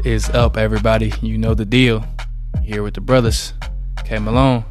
[0.00, 1.12] What is up, everybody?
[1.20, 2.02] You know the deal.
[2.64, 3.52] Here with the brothers,
[4.06, 4.64] K Malone,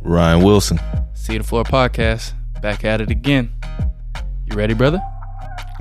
[0.00, 0.80] Ryan Wilson.
[1.14, 2.32] See the Floor Podcast.
[2.60, 3.52] Back at it again.
[4.44, 5.00] You ready, brother?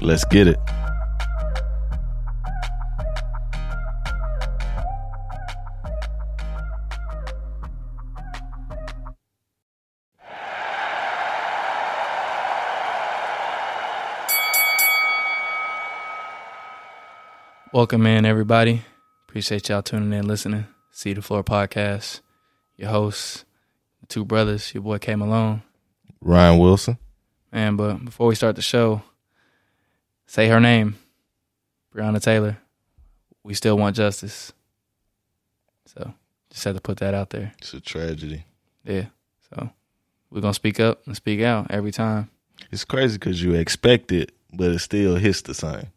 [0.01, 0.59] Let's get it.
[17.73, 18.83] Welcome in, everybody.
[19.31, 20.67] Appreciate y'all tuning in, listening.
[20.91, 22.19] See the Floor Podcast.
[22.75, 23.45] Your hosts,
[24.01, 25.63] the two brothers, your boy K Malone.
[26.19, 26.97] Ryan Wilson.
[27.49, 29.03] Man, but before we start the show,
[30.25, 30.97] say her name,
[31.95, 32.57] Breonna Taylor.
[33.41, 34.51] We still want justice.
[35.85, 36.13] So
[36.49, 37.53] just had to put that out there.
[37.59, 38.43] It's a tragedy.
[38.83, 39.05] Yeah.
[39.49, 39.69] So
[40.29, 42.29] we're gonna speak up and speak out every time.
[42.69, 45.87] It's crazy because you expect it, but it still hits the same.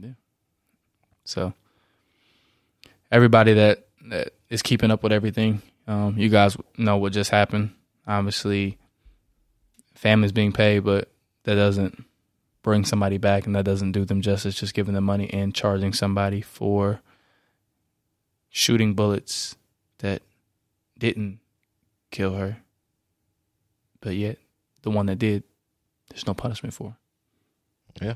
[0.00, 0.12] Yeah.
[1.26, 1.52] So
[3.12, 7.72] everybody that that is keeping up with everything, um, you guys know what just happened.
[8.06, 8.78] Obviously,
[9.94, 11.08] family's being paid, but
[11.44, 12.04] that doesn't
[12.62, 14.58] bring somebody back, and that doesn't do them justice.
[14.58, 17.00] Just giving them money and charging somebody for
[18.48, 19.56] shooting bullets
[19.98, 20.22] that
[20.98, 21.38] didn't
[22.10, 22.58] kill her,
[24.00, 24.38] but yet
[24.82, 25.44] the one that did,
[26.10, 26.96] there's no punishment for.
[28.00, 28.14] Yeah.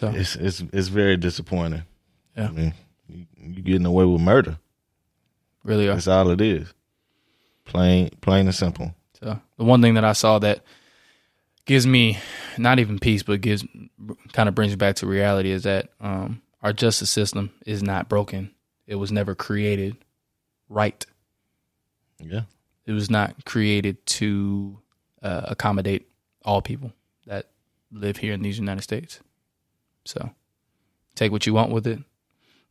[0.00, 1.82] So It's it's it's very disappointing.
[2.34, 2.48] Yeah.
[2.48, 2.74] I mean,
[3.06, 4.56] you, you getting away with murder.
[5.62, 5.94] really are.
[5.94, 6.72] That's all it is.
[7.66, 8.94] Plain plain and simple.
[9.20, 10.64] So the one thing that I saw that
[11.66, 12.18] gives me
[12.56, 13.62] not even peace, but gives
[14.32, 18.08] kind of brings me back to reality is that um, our justice system is not
[18.08, 18.52] broken.
[18.86, 19.98] It was never created
[20.70, 21.04] right.
[22.18, 22.42] Yeah.
[22.86, 24.78] It was not created to
[25.22, 26.08] uh, accommodate
[26.42, 26.94] all people
[27.26, 27.50] that
[27.92, 29.20] live here in these United States.
[30.04, 30.30] So
[31.14, 31.98] take what you want with it.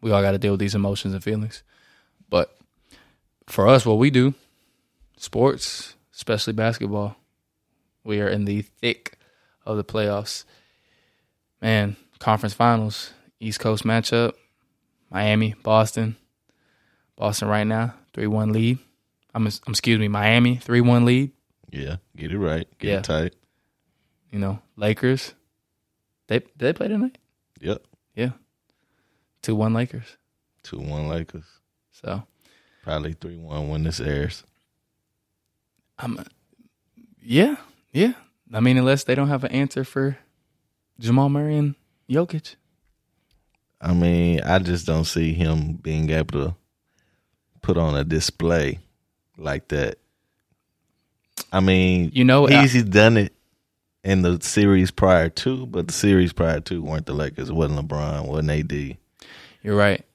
[0.01, 1.63] We all got to deal with these emotions and feelings.
[2.29, 2.55] But
[3.47, 4.33] for us, what we do,
[5.17, 7.15] sports, especially basketball,
[8.03, 9.17] we are in the thick
[9.65, 10.45] of the playoffs.
[11.61, 14.33] Man, conference finals, East Coast matchup,
[15.11, 16.15] Miami, Boston.
[17.17, 18.77] Boston right now, 3 1 lead.
[19.35, 21.31] I'm, I'm excuse me, Miami, 3 1 lead.
[21.69, 21.97] Yeah.
[22.15, 22.67] Get it right.
[22.79, 22.97] Get Yeah.
[22.99, 23.33] it tight.
[24.31, 25.33] You know, Lakers.
[26.27, 27.17] They did they play tonight?
[27.59, 27.83] Yep.
[28.15, 28.31] Yeah.
[29.41, 30.17] 2 1 Lakers.
[30.63, 31.45] Two one Lakers.
[31.91, 32.23] So
[32.83, 34.43] Probably three one when this airs.
[35.97, 36.23] I'm
[37.21, 37.57] yeah,
[37.91, 38.13] yeah.
[38.53, 40.17] I mean, unless they don't have an answer for
[40.99, 41.75] Jamal Murray and
[42.09, 42.55] Jokic.
[43.81, 46.55] I mean, I just don't see him being able to
[47.61, 48.79] put on a display
[49.37, 49.97] like that.
[51.51, 53.33] I mean, You know, he's, he's done it
[54.03, 57.49] in the series prior to, but the series prior to weren't the Lakers.
[57.49, 58.97] It wasn't LeBron, wasn't AD.
[59.61, 60.05] You're right.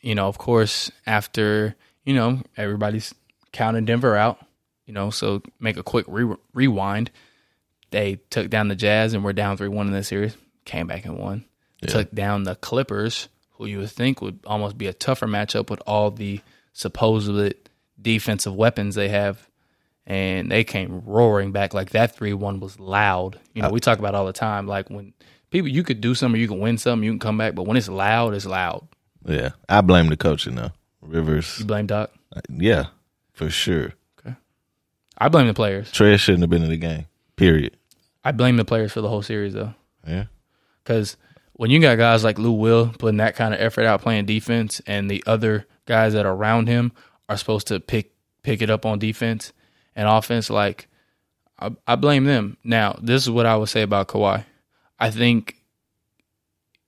[0.00, 3.14] You know, of course, after, you know, everybody's
[3.52, 4.44] counting Denver out,
[4.86, 7.10] you know, so make a quick re- rewind.
[7.90, 11.04] They took down the Jazz and were down 3 1 in this series, came back
[11.04, 11.44] and won.
[11.82, 11.90] Yeah.
[11.90, 15.80] Took down the Clippers, who you would think would almost be a tougher matchup with
[15.86, 16.40] all the
[16.72, 17.54] supposed
[18.00, 19.48] defensive weapons they have.
[20.10, 21.72] And they came roaring back.
[21.72, 23.38] Like that 3 1 was loud.
[23.54, 24.66] You know, uh, we talk about all the time.
[24.66, 25.12] Like when
[25.50, 27.54] people, you could do something, you can win something, you can come back.
[27.54, 28.88] But when it's loud, it's loud.
[29.24, 30.72] Yeah, I blame the coaching though.
[31.00, 32.10] Rivers, You blame Doc.
[32.34, 32.86] Uh, yeah,
[33.32, 33.92] for sure.
[34.18, 34.34] Okay,
[35.16, 35.92] I blame the players.
[35.92, 37.06] Trey shouldn't have been in the game.
[37.36, 37.76] Period.
[38.24, 40.24] I blame the players for the whole series though, Yeah,
[40.82, 41.16] because
[41.52, 44.80] when you got guys like Lou Will putting that kind of effort out playing defense,
[44.88, 46.90] and the other guys that are around him
[47.28, 49.52] are supposed to pick pick it up on defense
[49.94, 50.88] and offense, like
[51.58, 52.56] I, I blame them.
[52.64, 54.44] Now, this is what I would say about Kawhi.
[54.98, 55.56] I think,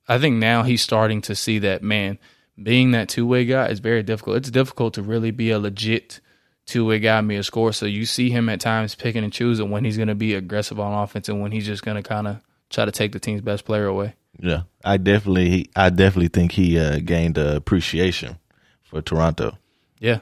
[0.09, 2.19] I think now he's starting to see that man
[2.63, 4.37] being that two way guy is very difficult.
[4.39, 6.21] It's difficult to really be a legit
[6.67, 7.73] two way guy and be a scorer.
[7.73, 10.79] So you see him at times picking and choosing when he's going to be aggressive
[10.79, 12.41] on offense and when he's just going to kind of
[12.71, 14.15] try to take the team's best player away.
[14.39, 14.63] yeah.
[14.85, 18.39] I definitely, I definitely think he uh, gained uh, appreciation
[18.83, 19.59] for Toronto.
[19.99, 20.19] Yeah.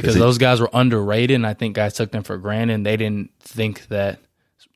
[0.00, 2.74] Because he- those guys were underrated, and I think guys took them for granted.
[2.74, 4.20] And they didn't think that.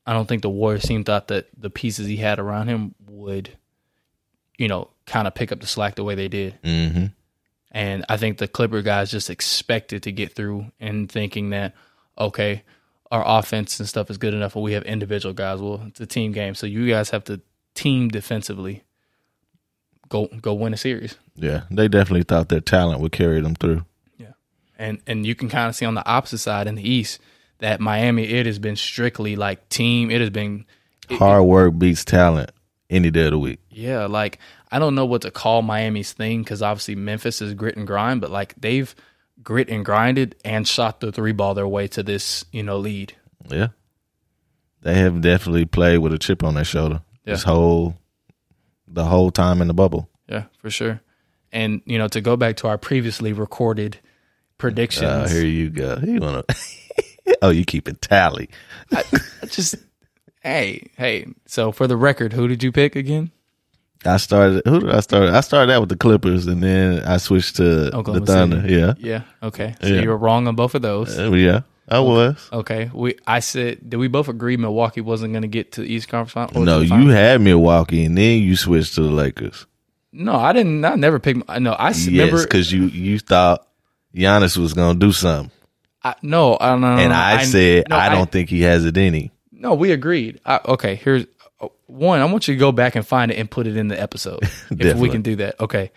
[0.05, 3.57] I don't think the Warriors team thought that the pieces he had around him would,
[4.59, 6.61] you know, kind of pick up the slack the way they did.
[6.63, 7.07] Mm-hmm.
[7.71, 11.75] And I think the Clipper guys just expected to get through and thinking that,
[12.19, 12.65] okay,
[13.13, 15.61] our offense and stuff is good enough, but we have individual guys.
[15.61, 17.41] Well, it's a team game, so you guys have to
[17.75, 18.83] team defensively.
[20.09, 21.17] Go go win a series.
[21.37, 23.85] Yeah, they definitely thought their talent would carry them through.
[24.83, 27.21] And and you can kind of see on the opposite side in the East
[27.59, 30.11] that Miami it has been strictly like team.
[30.11, 30.67] It has been
[31.09, 32.51] it- Hard work beats talent
[32.91, 33.61] any day of the week.
[33.71, 34.39] Yeah, like
[34.71, 38.21] I don't know what to call Miami's thing because obviously Memphis is grit and grind,
[38.21, 38.95] but like they've
[39.43, 43.15] grit and grinded and shot the three ball their way to this, you know, lead.
[43.49, 43.69] Yeah.
[44.83, 47.03] They have definitely played with a chip on their shoulder.
[47.25, 47.35] Yeah.
[47.35, 47.97] This whole
[48.89, 50.09] the whole time in the bubble.
[50.29, 51.01] Yeah, for sure.
[51.53, 54.01] And you know, to go back to our previously recorded
[54.63, 55.99] predictions, Uh, here you go.
[56.03, 56.45] You wanna
[57.43, 58.49] Oh, you keep it tally.
[58.93, 59.05] I,
[59.43, 59.75] I just
[60.43, 61.27] hey, hey.
[61.47, 63.31] So for the record, who did you pick again?
[64.05, 65.29] I started who did I start?
[65.31, 68.61] I started out with the Clippers and then I switched to Oklahoma the Thunder.
[68.63, 68.75] City.
[68.75, 68.95] Yeah.
[68.99, 69.23] Yeah.
[69.43, 69.75] Okay.
[69.81, 70.01] So Yeah.
[70.03, 71.17] you were wrong on both of those.
[71.19, 71.61] Uh, yeah.
[71.89, 72.49] I was.
[72.53, 72.91] Okay.
[72.95, 76.09] We I said did we both agree Milwaukee wasn't going to get to the East
[76.09, 76.65] Conference Final?
[76.65, 79.67] No, you had Milwaukee and then you switched to the Lakers.
[80.13, 80.85] No, I didn't.
[80.85, 81.49] I never picked.
[81.61, 82.43] No, I Yes, remember.
[82.43, 83.67] because you you thought
[84.15, 85.51] Giannis was gonna do something.
[86.05, 86.97] I, no, I don't know.
[86.97, 89.31] and I, said no, I don't think he has it in him.
[89.53, 90.41] No, we agreed.
[90.45, 91.27] I, okay, here's
[91.61, 92.21] uh, one.
[92.21, 94.41] I want you to go back and find it and put it in the episode
[94.71, 95.61] if we can do that.
[95.61, 95.93] Okay,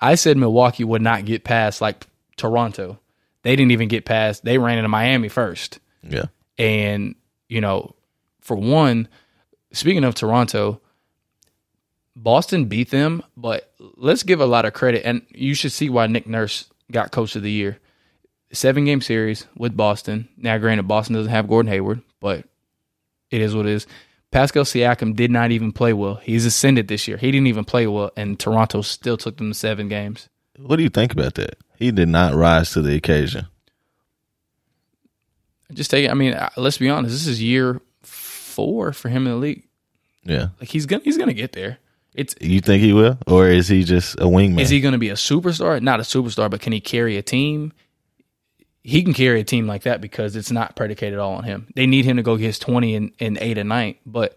[0.00, 2.06] I said Milwaukee would not get past like
[2.36, 2.98] Toronto.
[3.42, 4.44] They didn't even get past.
[4.44, 6.26] They ran into Miami first, Yeah.
[6.58, 7.14] and
[7.48, 7.94] you know,
[8.40, 9.08] for one,
[9.72, 10.80] speaking of Toronto,
[12.16, 16.06] Boston beat them, but let's give a lot of credit, and you should see why
[16.06, 17.78] Nick Nurse got Coach of the Year.
[18.52, 20.28] Seven game series with Boston.
[20.36, 22.44] Now, granted, Boston doesn't have Gordon Hayward, but
[23.30, 23.86] it is what it is.
[24.32, 26.16] Pascal Siakam did not even play well.
[26.16, 27.16] He's ascended this year.
[27.16, 30.28] He didn't even play well, and Toronto still took them to seven games.
[30.58, 31.58] What do you think about that?
[31.76, 33.46] He did not rise to the occasion.
[35.72, 36.10] Just take it.
[36.10, 37.12] I mean, let's be honest.
[37.12, 39.64] This is year four for him in the league.
[40.24, 40.48] Yeah.
[40.60, 41.78] Like he's gonna he's gonna get there.
[42.14, 44.60] It's You think he will, or is he just a wingman?
[44.60, 45.80] Is he going to be a superstar?
[45.80, 47.72] Not a superstar, but can he carry a team?
[48.82, 51.68] He can carry a team like that because it's not predicated all on him.
[51.76, 53.94] They need him to go get his 20 and, and 8 and 9.
[54.06, 54.36] But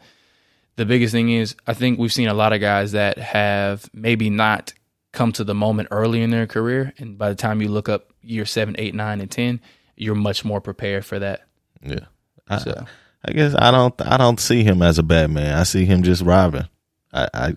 [0.76, 4.30] the biggest thing is, I think we've seen a lot of guys that have maybe
[4.30, 4.74] not
[5.12, 6.94] come to the moment early in their career.
[6.98, 9.62] And by the time you look up year 7, 8, 9, and 10,
[9.96, 11.48] you're much more prepared for that.
[11.82, 12.06] yeah.
[12.48, 12.86] I, So.
[13.26, 13.94] I guess I don't.
[14.02, 15.58] I don't see him as a bad man.
[15.58, 16.68] I see him just robbing.
[17.14, 17.56] I, I,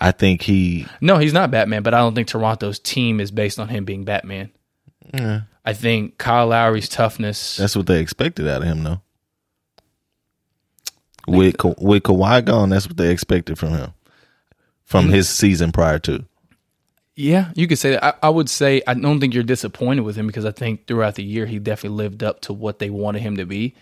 [0.00, 0.86] I think he.
[1.00, 4.04] No, he's not Batman, but I don't think Toronto's team is based on him being
[4.04, 4.50] Batman.
[5.14, 7.56] Yeah, I think Kyle Lowry's toughness.
[7.56, 9.00] that's what they expected out of him, though.
[11.26, 13.92] With Ka- with Kawhi gone, that's what they expected from him,
[14.84, 15.14] from Mm-hmm.
[15.14, 16.24] his season prior to.
[17.14, 18.04] Yeah, you could say that.
[18.04, 21.16] I, I would say I don't think you're disappointed with him because I think throughout
[21.16, 23.74] the year he definitely lived up to what they wanted him to be.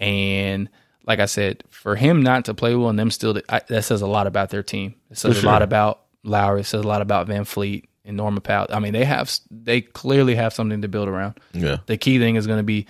[0.00, 0.68] And
[1.08, 4.02] like I said, for him not to play well and them still, I, that says
[4.02, 4.94] a lot about their team.
[5.10, 6.60] It says For a lot about Lowry.
[6.60, 8.66] It says a lot about VanVleet and Norman Powell.
[8.68, 11.40] I mean, they have they clearly have something to build around.
[11.54, 12.86] Yeah, The key thing is going to be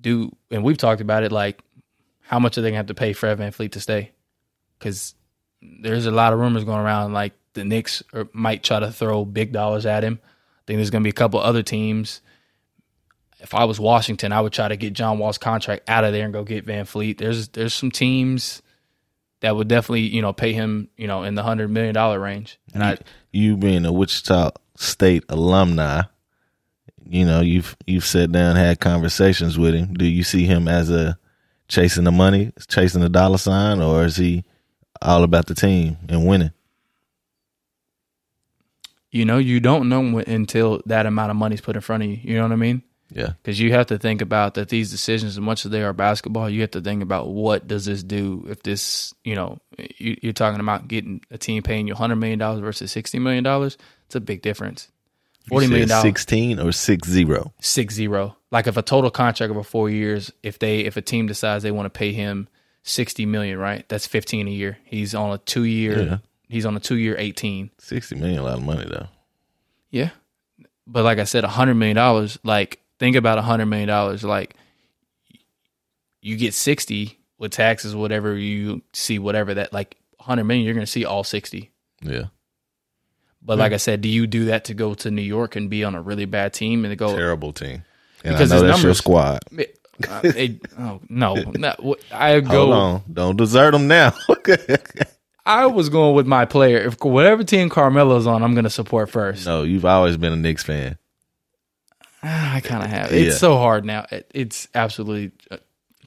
[0.00, 1.32] do, and we've talked about it.
[1.32, 1.60] Like,
[2.22, 4.12] how much are they going to have to pay Fred VanVleet to stay?
[4.78, 5.14] Because
[5.60, 7.12] there's a lot of rumors going around.
[7.12, 10.18] Like the Knicks are, might try to throw big dollars at him.
[10.22, 12.22] I think there's going to be a couple other teams.
[13.40, 16.24] If I was Washington, I would try to get John Wall's contract out of there
[16.24, 17.18] and go get VanVleet.
[17.18, 18.62] There's there's some teams
[19.40, 22.58] that would definitely you know pay him you know in the hundred million dollar range.
[22.74, 22.98] And I
[23.32, 26.02] you being a Wichita State alumni,
[27.04, 29.94] you know you've you've sat down, had conversations with him.
[29.94, 31.18] Do you see him as a
[31.68, 34.44] chasing the money, chasing the dollar sign, or is he
[35.00, 36.50] all about the team and winning?
[39.10, 42.18] you know you don't know until that amount of money's put in front of you.
[42.22, 42.82] You know what I mean?
[43.10, 45.94] Yeah, because you have to think about that these decisions as much as they are
[45.94, 49.58] basketball you have to think about what does this do if this you know
[49.96, 53.42] you, you're talking about getting a team paying you 100 million dollars versus 60 million
[53.42, 54.88] dollars it's a big difference
[55.48, 57.54] Forty million dollars sixteen or six zero.
[57.62, 61.26] six zero like if a total contract over four years if they if a team
[61.26, 62.46] decides they want to pay him
[62.82, 66.18] 60 million right that's 15 a year he's on a two year Yeah.
[66.46, 69.06] he's on a two year 18 Sixty million, a lot of money though.
[69.90, 70.10] yeah.
[70.86, 74.24] But like I said, a hundred million dollars, like think about a hundred million dollars,
[74.24, 74.54] like
[76.20, 80.74] you get sixty with taxes, whatever you see, whatever that like a hundred million, you're
[80.74, 81.70] gonna see all sixty.
[82.02, 82.24] Yeah,
[83.42, 85.82] But like I said, do you do that to go to New York and be
[85.82, 87.82] on a really bad team and to go terrible team.
[88.24, 89.38] And Because I know his that's your numbers- squad.
[90.08, 91.80] uh, it- oh no, not,
[92.12, 94.12] I go Hold on, don't desert them now.
[95.46, 96.78] I was going with my player.
[96.78, 99.46] If whatever team Carmelo's on, I'm gonna support first.
[99.46, 100.98] no, you've always been a Knicks fan.
[102.22, 103.12] Ah, I kind of have.
[103.12, 103.38] It's Yeah.
[103.38, 104.06] so hard now.
[104.10, 105.58] It, it's absolutely uh,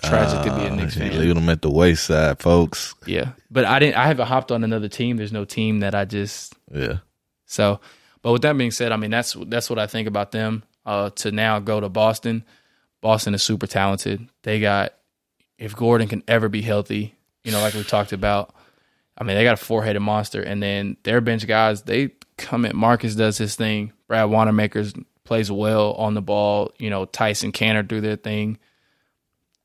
[0.04, 1.12] tragic to be a Knicks fan.
[1.18, 2.94] Leaving them at the wayside, folks.
[3.06, 3.96] Yeah, but I didn't.
[3.96, 5.18] I haven't hopped on another team.
[5.18, 6.98] There's no team that I just Yeah,
[7.46, 7.80] so.
[8.24, 10.64] But with that being said, I mean that's that's what I think about them.
[10.86, 12.44] Uh, to now go to Boston.
[13.02, 14.28] Boston is super talented.
[14.44, 14.94] They got
[15.58, 18.54] if Gordon can ever be healthy, you know, like we talked about,
[19.18, 22.66] I mean, they got a four headed monster, and then their bench guys they come
[22.66, 23.94] at Marcus does his thing.
[24.08, 26.72] Brad Wanamaker's plays well on the ball.
[26.78, 28.58] You know, Tyson Canner do their thing.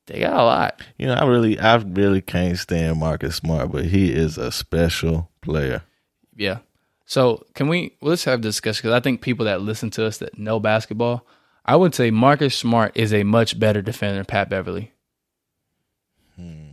[0.07, 0.81] They got a lot.
[0.99, 5.31] You know, I really, I really can't stand Marcus Smart, but he is a special
[5.41, 5.83] player.
[6.37, 6.59] Yeah.
[7.07, 10.05] So can we well, let's have this discussion because I think people that listen to
[10.05, 11.27] us that know basketball,
[11.65, 14.93] I would say Marcus Smart is a much better defender than Pat Beverley.
[16.37, 16.67] Hmm.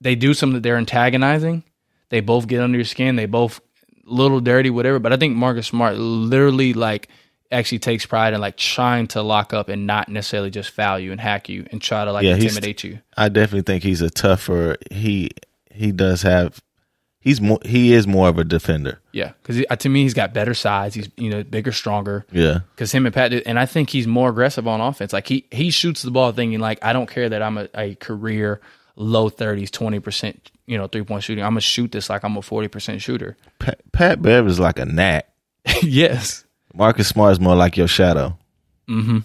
[0.00, 1.64] They do something that they're antagonizing.
[2.10, 3.16] They both get under your skin.
[3.16, 3.60] They both
[4.06, 4.98] little dirty, whatever.
[4.98, 7.08] But I think Marcus Smart literally like
[7.50, 11.12] actually takes pride in like trying to lock up and not necessarily just foul you
[11.12, 13.00] and hack you and try to like Yeah, intimidate you.
[13.16, 14.76] I definitely think he's a tougher.
[14.90, 15.30] He
[15.70, 16.60] he does have.
[17.20, 17.58] He's more.
[17.64, 19.00] He is more of a defender.
[19.12, 20.94] Yeah, because uh, to me he's got better size.
[20.94, 22.24] He's you know bigger, stronger.
[22.30, 22.60] Yeah.
[22.74, 25.12] because him and Pat, and I think he's more aggressive on offense.
[25.12, 27.94] Like he he shoots the ball thinking like I don't care that I'm a, a
[27.96, 28.60] career
[28.96, 31.44] low thirties, twenty percent, you know, three point shooting.
[31.44, 33.36] I'm gonna shoot this like I'm a forty percent shooter.
[33.58, 35.32] Pat, Pat Bev is like a gnat.
[35.82, 36.44] yes.
[36.74, 38.36] Marcus Smart is more like your shadow.
[38.88, 39.18] Mm-hmm.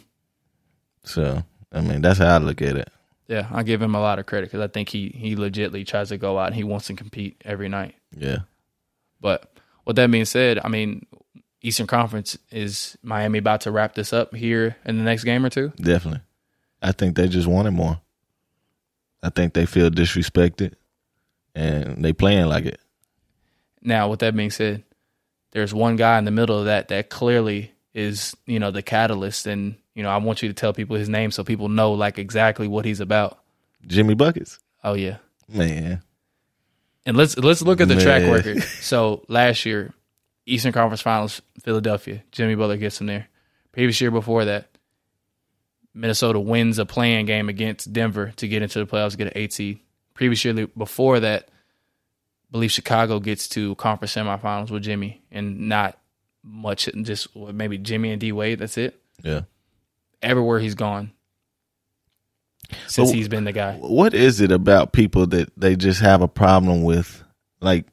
[1.04, 2.90] So I mean, that's how I look at it.
[3.28, 6.10] Yeah, I give him a lot of credit because I think he he legitly tries
[6.10, 7.96] to go out and he wants to compete every night.
[8.16, 8.40] Yeah.
[9.22, 9.52] But
[9.86, 11.06] with that being said, I mean,
[11.62, 15.50] Eastern Conference is Miami about to wrap this up here in the next game or
[15.50, 15.72] two.
[15.78, 16.22] Definitely.
[16.82, 18.02] I think they just wanted more.
[19.24, 20.74] I think they feel disrespected,
[21.56, 22.80] and they playing like it.
[23.82, 24.84] Now, with that being said,
[25.52, 29.48] there's one guy in the middle of that that clearly is, you know, the catalyst,
[29.48, 32.18] and you know, I want you to tell people his name so people know like
[32.18, 33.40] exactly what he's about.
[33.88, 35.18] Jimmy buckets, Oh yeah,
[35.50, 36.02] man.
[37.06, 38.64] and let's let's look at the track record.
[38.82, 39.94] So last year,
[40.46, 43.28] Eastern Conference Finals, Philadelphia, Jimmy Butler gets them there.
[43.72, 44.68] Previous year before that,
[45.94, 49.54] Minnesota wins a playing game against Denver to get into the playoffs, get an eight
[49.54, 49.80] seed.
[50.14, 55.98] Previous year before that, I believe Chicago gets to conference semifinals with Jimmy, and not
[56.44, 58.60] much, just maybe Jimmy and D Wade.
[58.60, 59.00] That's it.
[59.24, 59.42] Yeah.
[60.22, 61.12] Everywhere he's gone
[62.88, 63.76] since But- he's been the guy.
[63.78, 67.24] What is it about people that they just have a problem with?
[67.60, 67.86] Like,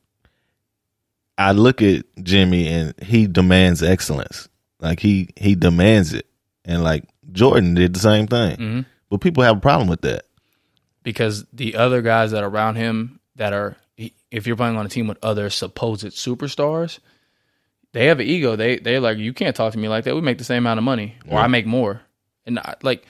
[1.37, 4.49] I look at Jimmy and he demands excellence.
[4.81, 6.27] Like he he demands it,
[6.65, 8.57] and like Jordan did the same thing.
[8.57, 8.87] Mhm.
[9.11, 10.25] But people have a problem with that.
[11.03, 13.77] because the other guys that are around him that are
[14.31, 16.99] if you're playing on a team with other supposed superstars
[17.93, 18.57] they have an ego.
[18.57, 20.15] They they're like you can't talk to me like that.
[20.15, 21.17] We make the same amount of money.
[21.27, 22.03] Or i make more.
[22.45, 23.07] And I, like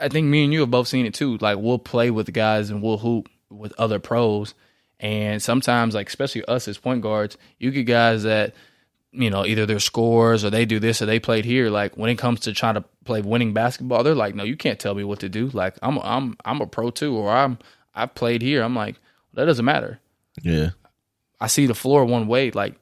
[0.00, 1.38] i think me and you have both seen it too.
[1.38, 4.54] Like we'll play with the guys and we'll hoop with other pros.
[5.00, 8.54] And sometimes like especially us as point guards you get guys that
[9.12, 11.70] you know, either they're scores or they do this or they played here.
[11.70, 14.78] Like when it comes to trying to play winning basketball, they're like, no, you can't
[14.78, 15.48] tell me what to do.
[15.48, 17.58] Like I'm, I'm, I'm a pro too, or I'm,
[17.94, 18.62] I've played here.
[18.62, 18.96] I'm like,
[19.34, 20.00] that doesn't matter.
[20.42, 20.70] Yeah.
[21.40, 22.50] I see the floor one way.
[22.50, 22.74] Like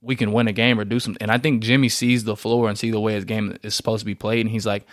[0.00, 1.22] we can win a game or do something.
[1.22, 4.00] And I think Jimmy sees the floor and see the way his game is supposed
[4.00, 4.86] to be played, and he's like,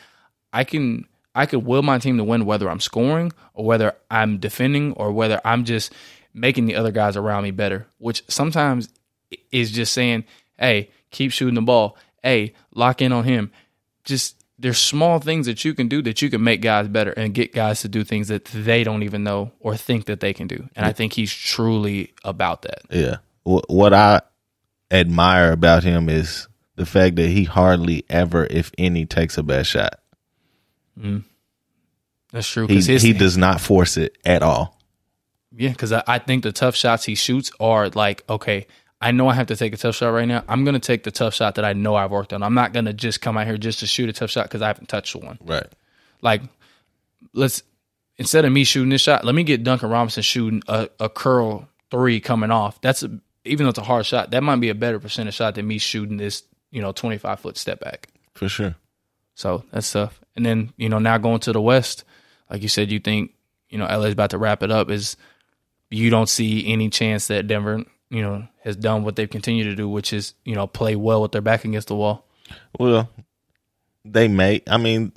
[0.54, 4.38] I can, I could will my team to win whether I'm scoring or whether I'm
[4.38, 5.94] defending or whether I'm just
[6.34, 7.88] making the other guys around me better.
[7.98, 8.90] Which sometimes
[9.52, 10.26] is just saying,
[10.60, 11.98] hey, keep shooting the ball.
[12.22, 13.52] Hey, lock in on him.
[14.04, 17.34] Just there's small things that you can do that you can make guys better and
[17.34, 20.48] get guys to do things that they don't even know or think that they can
[20.48, 20.68] do.
[20.76, 22.82] And I think he's truly about that.
[22.90, 23.18] Yeah.
[23.44, 24.22] What I
[24.92, 29.66] admire about him is the fact that he hardly ever, if any, takes a bad
[29.66, 30.00] shot.
[31.00, 31.24] Mm.
[32.32, 32.68] That's true.
[32.68, 34.78] He, he does not force it at all.
[35.56, 38.68] Yeah, because I, I think the tough shots he shoots are like, okay,
[39.02, 40.44] I know I have to take a tough shot right now.
[40.48, 42.44] I'm going to take the tough shot that I know I've worked on.
[42.44, 44.62] I'm not going to just come out here just to shoot a tough shot because
[44.62, 45.38] I haven't touched one.
[45.42, 45.68] Right.
[46.22, 46.42] Like,
[47.34, 47.64] let's
[48.18, 51.68] instead of me shooting this shot, let me get Duncan Robinson shooting a, a curl
[51.90, 52.80] three coming off.
[52.82, 55.56] That's a, even though it's a hard shot, that might be a better percentage shot
[55.56, 58.10] than me shooting this, you know, 25 foot step back.
[58.34, 58.76] For sure.
[59.34, 60.20] So that's tough.
[60.36, 62.04] And then, you know, now going to the West,
[62.50, 63.32] like you said, you think,
[63.70, 65.16] you know, LA's about to wrap it up is
[65.90, 69.76] you don't see any chance that Denver, you know, has done what they've continued to
[69.76, 72.26] do, which is, you know, play well with their back against the wall.
[72.80, 73.10] Well,
[74.04, 74.62] they may.
[74.68, 75.12] I mean,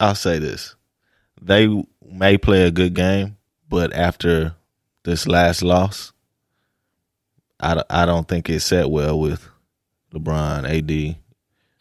[0.00, 0.74] I'll say this:
[1.40, 3.36] they may play a good game,
[3.68, 4.54] but after
[5.04, 6.12] this last loss,
[7.60, 9.48] I, don't- I don't think it set well with
[10.12, 11.16] LeBron, AD,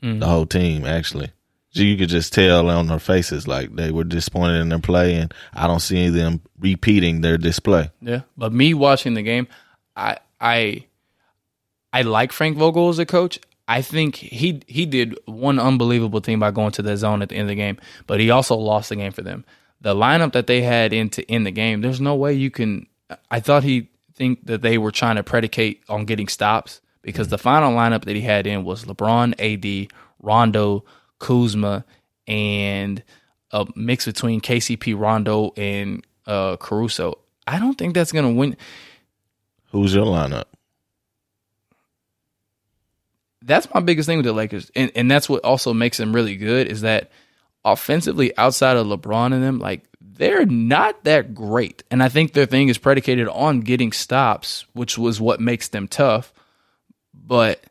[0.03, 0.19] mm.
[0.19, 0.85] the whole team.
[0.85, 1.31] Actually,
[1.73, 5.33] you could just tell on their faces like they were disappointed in their play, and
[5.53, 7.91] I don't see them repeating their display.
[8.01, 8.21] Yeah.
[8.37, 9.47] But me watching the game,
[9.95, 10.85] I I
[11.93, 13.39] I like Frank Vogel as a coach.
[13.67, 17.35] I think he he did one unbelievable thing by going to the zone at the
[17.35, 19.45] end of the game, but he also lost the game for them.
[19.81, 22.87] the lineup that they had in to end the game, there's no way you can.
[23.29, 27.31] I thought he think that they were trying to predicate on getting stops because mm-hmm.
[27.31, 30.85] the final lineup that he had in was LeBron, AD, Rondo,
[31.21, 31.85] Kuzma,
[32.27, 33.01] and
[33.51, 37.19] a mix between KCP, Rondo, and uh, Caruso.
[37.47, 38.57] I don't think that's going to win.
[39.71, 40.45] Who's your lineup?
[43.43, 46.35] That's my biggest thing with the Lakers, and and that's what also makes them really
[46.35, 47.11] good is that
[47.63, 51.83] offensively, outside of LeBron and them, like they're not that great.
[51.89, 55.87] And I think their thing is predicated on getting stops, which was what makes them
[55.87, 56.33] tough.
[57.13, 57.63] But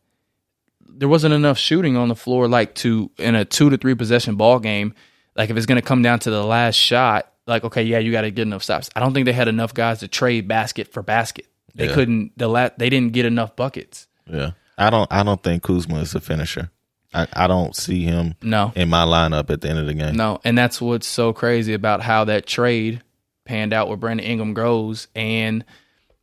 [0.96, 4.36] there wasn't enough shooting on the floor, like to in a two to three possession
[4.36, 4.94] ball game.
[5.36, 8.12] Like if it's going to come down to the last shot, like okay, yeah, you
[8.12, 8.90] got to get enough stops.
[8.96, 11.46] I don't think they had enough guys to trade basket for basket.
[11.74, 11.94] They Yeah.
[11.94, 12.32] couldn't.
[12.36, 14.06] The la- they didn't get enough buckets.
[14.26, 15.10] Yeah, I don't.
[15.12, 16.70] I don't think Kuzma is a finisher.
[17.12, 20.14] I, I don't see him No, in my lineup at the end of the game.
[20.14, 23.02] No, and that's what's so crazy about how that trade
[23.44, 25.64] panned out where Brandon Ingram goes, and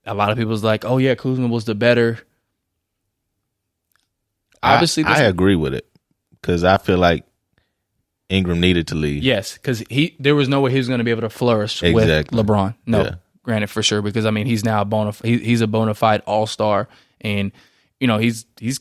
[0.06, 2.20] a lot of people's like, "Oh yeah, Kuzma was the better."
[4.64, 5.88] Obviously, I, I agree with it
[6.42, 7.26] because I feel like
[8.30, 9.24] Ingram needed to leave.
[9.24, 11.82] yes, because he there was no way he was going to be able to flourish
[11.84, 12.38] Exactly.
[12.38, 12.76] with LeBron.
[12.86, 13.16] No, Yeah.
[13.44, 16.22] granted for sure, because I mean he's now a bona he, he's a bona fide
[16.26, 16.90] All Star,
[17.22, 17.52] and
[18.00, 18.80] you know he's he's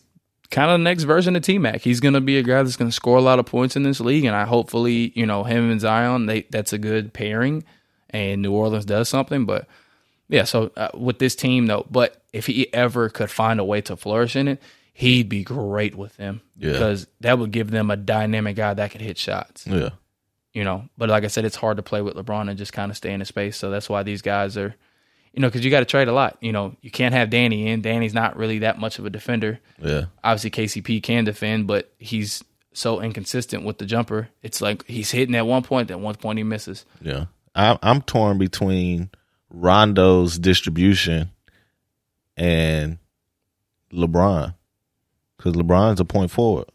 [0.51, 1.81] kind of the next version of T Mac.
[1.83, 3.85] He's going to be a guy that's going to score a lot of points in
[3.85, 7.63] this league, and I hopefully you know him and Zion they that's a good pairing,
[8.11, 9.67] and New Orleans does something, but.
[10.29, 13.81] Yeah, so uh, with this team though, but if he ever could find a way
[13.83, 14.61] to flourish in it,
[14.99, 16.73] he'd be great with them Yeah.
[16.73, 19.91] because that would give them a dynamic guy that could hit shots Yeah.
[20.55, 20.89] you know.
[20.97, 23.13] But like I said, it's hard to play with LeBron and just kind of stay
[23.13, 23.59] in his space.
[23.59, 24.75] So that's why these guys are,
[25.35, 26.39] you know, because you got to trade a lot.
[26.41, 27.83] You know, you can't have Danny in.
[27.83, 29.61] Danny's not really that much of a defender.
[29.83, 30.07] Yeah.
[30.25, 34.31] Obviously, KCP can defend, but he's so inconsistent with the jumper.
[34.43, 36.87] It's like he's hitting at one point, at one point he misses.
[37.03, 37.27] Yeah.
[37.55, 39.11] I, I'm torn between
[39.51, 41.31] Rondo's distribution
[42.37, 42.97] and
[43.93, 44.55] LeBron
[45.37, 46.67] because LeBron's a point forward.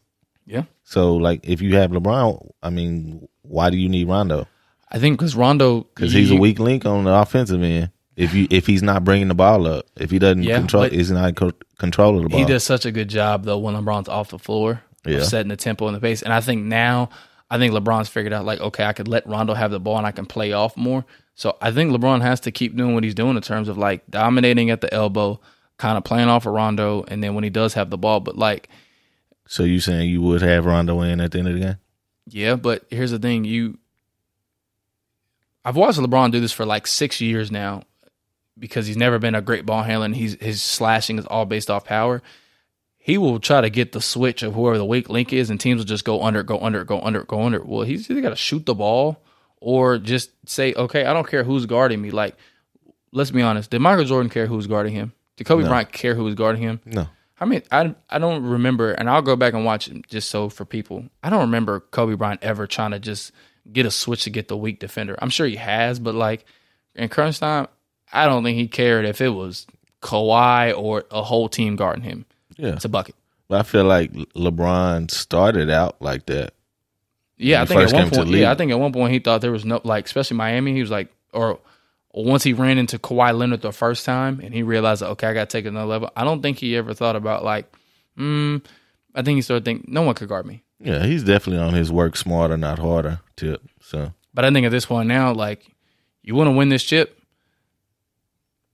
[0.45, 4.47] Yeah, So, like, if you have LeBron, I mean, why do you need Rondo?
[4.91, 7.91] I think because Rondo, Because he's a weak link on the offensive end.
[8.17, 11.09] If you if he's not bringing the ball up, if he doesn't Yeah, control, he's
[11.11, 12.39] not co- control of the ball.
[12.39, 15.19] He does such a good job though when LeBron's off the floor Yeah.
[15.19, 16.21] of setting the tempo and the pace.
[16.21, 17.09] And I think now,
[17.49, 20.05] I think LeBron's figured out like, okay, I could let Rondo have the ball and
[20.05, 21.05] I can play off more.
[21.35, 24.03] So I think LeBron has to keep doing what he's doing in terms of like
[24.09, 25.39] dominating at the elbow,
[25.81, 28.37] kind of playing off of Rondo, and then when he does have the ball, but
[28.37, 28.69] like,
[29.47, 31.77] So you saying you would have Rondo in at the end of the game?
[32.27, 33.79] yeah, but here's the thing, you
[35.65, 37.83] I've watched LeBron do this for like six years now
[38.57, 41.69] because he's never been a great ball handler and he's his slashing is all based
[41.69, 42.21] off power.
[42.97, 45.79] He will try to get the switch of whoever the weak link is, and teams
[45.79, 47.63] will just go under, go under, go under, go under.
[47.63, 49.17] Well, he's either got to shoot the ball
[49.59, 52.11] or just say, okay, I don't care who's guarding me.
[52.11, 52.35] Like,
[53.11, 53.71] let's be honest.
[53.71, 55.13] Did Michael Jordan care who's guarding him?
[55.41, 55.69] Did Kobe No.
[55.69, 56.81] Bryant care who was guarding him?
[56.85, 57.07] No.
[57.39, 60.65] I mean, I, I don't remember, and I'll go back and watch just so for
[60.65, 61.05] people.
[61.23, 63.31] I don't remember Kobe Bryant ever trying to just
[63.73, 65.15] get a switch to get the weak defender.
[65.19, 66.45] I'm sure he has, but like
[66.93, 67.67] in crunch time,
[68.13, 69.65] I don't think he cared if it was
[70.03, 72.25] Kawhi or a whole team guarding him.
[72.57, 72.73] Yeah.
[72.73, 73.15] It's a bucket.
[73.47, 76.53] But I feel like LeBron started out like that.
[77.37, 79.51] Yeah, I think at one point, yeah, I think at one point he thought there
[79.51, 80.75] was no like, especially Miami.
[80.75, 81.59] He was like, or
[82.13, 85.49] once he ran into Kawhi Leonard the first time, and he realized, okay, I got
[85.49, 86.11] to take another level.
[86.15, 87.73] I don't think he ever thought about like,
[88.15, 88.57] hmm.
[89.13, 90.63] I think he started thinking no one could guard me.
[90.79, 93.61] Yeah, he's definitely on his work smarter, not harder tip.
[93.81, 95.67] So But I think at this point now, like,
[96.23, 97.19] you want to win this chip,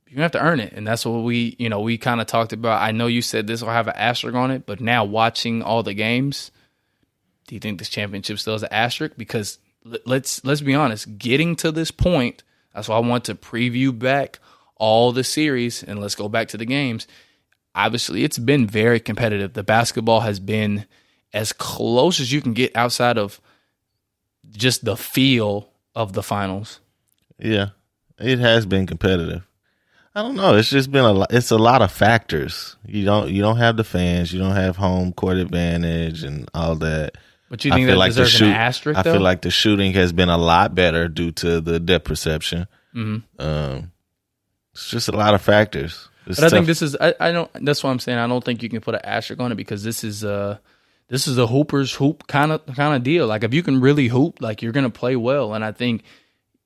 [0.07, 2.53] you have to earn it, and that's what we, you know, we kind of talked
[2.53, 2.81] about.
[2.81, 5.83] I know you said this will have an asterisk on it, but now watching all
[5.83, 6.51] the games,
[7.47, 9.15] do you think this championship still has an asterisk?
[9.17, 9.59] Because
[10.05, 12.43] let's let's be honest, getting to this point,
[12.77, 14.37] that's why I want to preview back
[14.75, 17.07] all the series, and let's go back to the games.
[17.73, 19.53] Obviously, it's been very competitive.
[19.53, 20.85] The basketball has been
[21.33, 23.41] as close as you can get outside of
[24.51, 26.79] just the feel of the finals.
[27.39, 27.69] yeah,
[28.19, 29.41] it has been competitive.
[30.13, 30.55] I don't know.
[30.55, 31.33] It's just been a lot.
[31.33, 32.75] It's a lot of factors.
[32.85, 34.31] You don't you don't have the fans.
[34.31, 37.17] You don't have home court advantage and all that.
[37.49, 38.99] But you think that like deserves an asterisk?
[38.99, 39.13] I though?
[39.13, 42.67] feel like the shooting has been a lot better due to the depth perception.
[42.95, 43.23] Mhm.
[43.39, 43.91] Um,
[44.73, 46.09] it's just a lot of factors.
[46.25, 48.17] It's But I think this is I, I don't that's what I'm saying.
[48.17, 50.57] I don't think you can put an asterisk on it because this is uh
[51.07, 53.27] this is a hooper's hoop kind of kind of deal.
[53.27, 55.53] Like if you can really hoop, like you're gonna play well.
[55.53, 56.03] And I think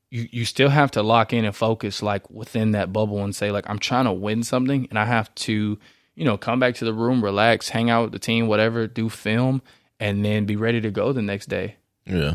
[0.10, 3.52] you you still have to lock in and focus like within that bubble and say
[3.52, 5.78] like I'm trying to win something and I have to
[6.16, 9.10] you know come back to the room, relax, hang out with the team, whatever, do
[9.10, 9.62] film,
[10.02, 11.76] and then be ready to go the next day.
[12.06, 12.34] yeah,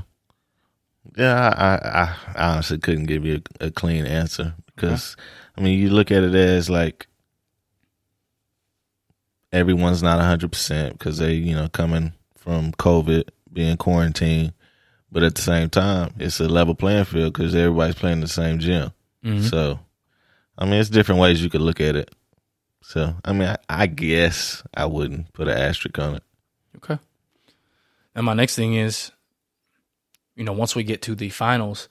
[1.17, 5.17] Yeah, I, I, I honestly couldn't give you a, a clean answer because,
[5.59, 7.07] I mean, you look at it as like
[9.53, 14.53] everyone's not 100% because they, you know, coming from COVID, being quarantined.
[15.11, 18.59] But at the same time, it's a level playing field because everybody's playing the same
[18.59, 18.93] gym.
[19.25, 19.49] Mhm.
[19.49, 19.79] So,
[20.59, 22.15] I mean, it's different ways you could look at it.
[22.83, 26.23] So, I mean, I, I guess I wouldn't put an asterisk on it.
[26.77, 26.99] Okay.
[28.17, 29.13] And my next thing is,
[30.35, 31.89] you know, once we get to the finals,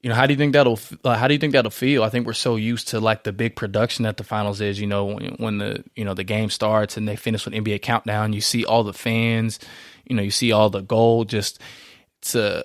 [0.00, 2.02] you know, how do you think that'll uh, how do you think that'll feel?
[2.02, 4.80] I think we're so used to like the big production that the finals is.
[4.80, 8.32] You know, when, the you know the game starts and they finish with NBA countdown,
[8.32, 9.60] you see all the fans,
[10.04, 11.28] you know, you see all the gold.
[11.28, 11.60] Just
[12.34, 12.64] a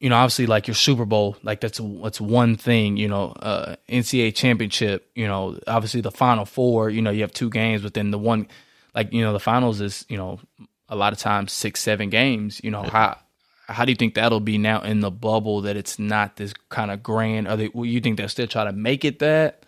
[0.00, 3.76] you know, obviously like your Super Bowl, like that's that's one thing, you know, uh
[3.88, 8.10] NCAA championship, you know, obviously the final four, you know, you have two games within
[8.10, 8.48] the one
[8.94, 10.40] like, you know, the finals is, you know,
[10.88, 13.18] a lot of times six, seven games, you know, how
[13.66, 16.90] how do you think that'll be now in the bubble that it's not this kind
[16.90, 17.48] of grand?
[17.48, 19.64] Are they well, you think they'll still try to make it that?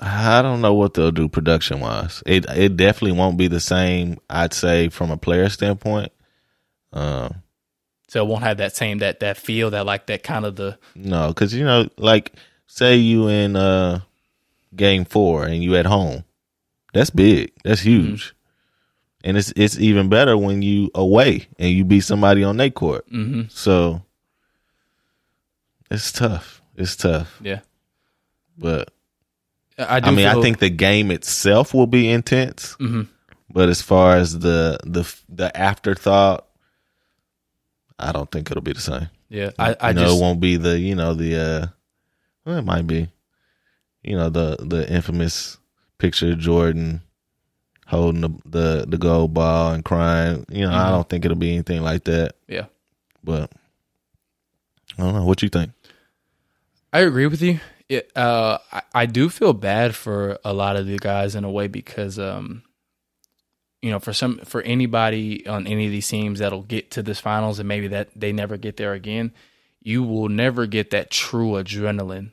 [0.00, 2.22] I don't know what they'll do production wise.
[2.26, 4.18] It it definitely won't be the same.
[4.28, 6.12] I'd say from a player standpoint.
[6.92, 7.42] Um,
[8.08, 10.78] So it won't have that same that that feel that like that kind of the
[10.94, 12.32] no, because you know, like
[12.66, 14.00] say you in uh
[14.76, 16.24] game four and you at home,
[16.92, 17.52] that's big.
[17.64, 18.34] That's huge,
[19.28, 23.04] and it's it's even better when you away and you beat somebody on their court.
[23.10, 24.00] hmm So
[25.90, 26.62] it's tough.
[26.76, 27.60] It's tough, yeah.
[28.56, 28.90] but
[29.78, 32.76] I, I mean, I think the game itself will be intense.
[32.80, 33.08] Mhm.
[33.50, 36.46] But as far as the the the afterthought,
[37.98, 39.08] I don't think it'll be the same.
[39.28, 39.50] yeah.
[39.58, 41.66] I, I you know, just it won't be the you know the uh,
[42.44, 43.08] well, it might be,
[44.02, 45.58] you know the the infamous
[45.98, 47.02] picture of Jordan
[47.88, 50.44] holding the the, the gold ball and crying.
[50.50, 50.90] You know, I Mhm.
[50.90, 52.34] don't think it'll be anything like that.
[52.46, 52.66] yeah.
[53.24, 53.50] But
[54.98, 55.24] I don't know.
[55.24, 55.72] What you think?
[56.92, 57.60] I agree with you.
[57.88, 61.50] It, uh, I, I do feel bad for a lot of the guys in a
[61.50, 62.62] way because, um,
[63.82, 67.20] you know, for some, for anybody on any of these teams that'll get to this
[67.20, 69.32] finals and maybe that they never get there again,
[69.82, 72.32] you will never get that true adrenaline.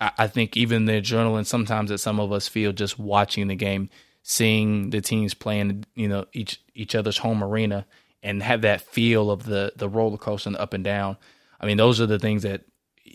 [0.00, 3.54] I, I think even the adrenaline sometimes that some of us feel just watching the
[3.56, 3.88] game,
[4.22, 7.86] seeing the teams playing, you know, each each other's home arena
[8.22, 11.16] and have that feel of the the roller coaster and up and down.
[11.60, 12.62] I mean, those are the things that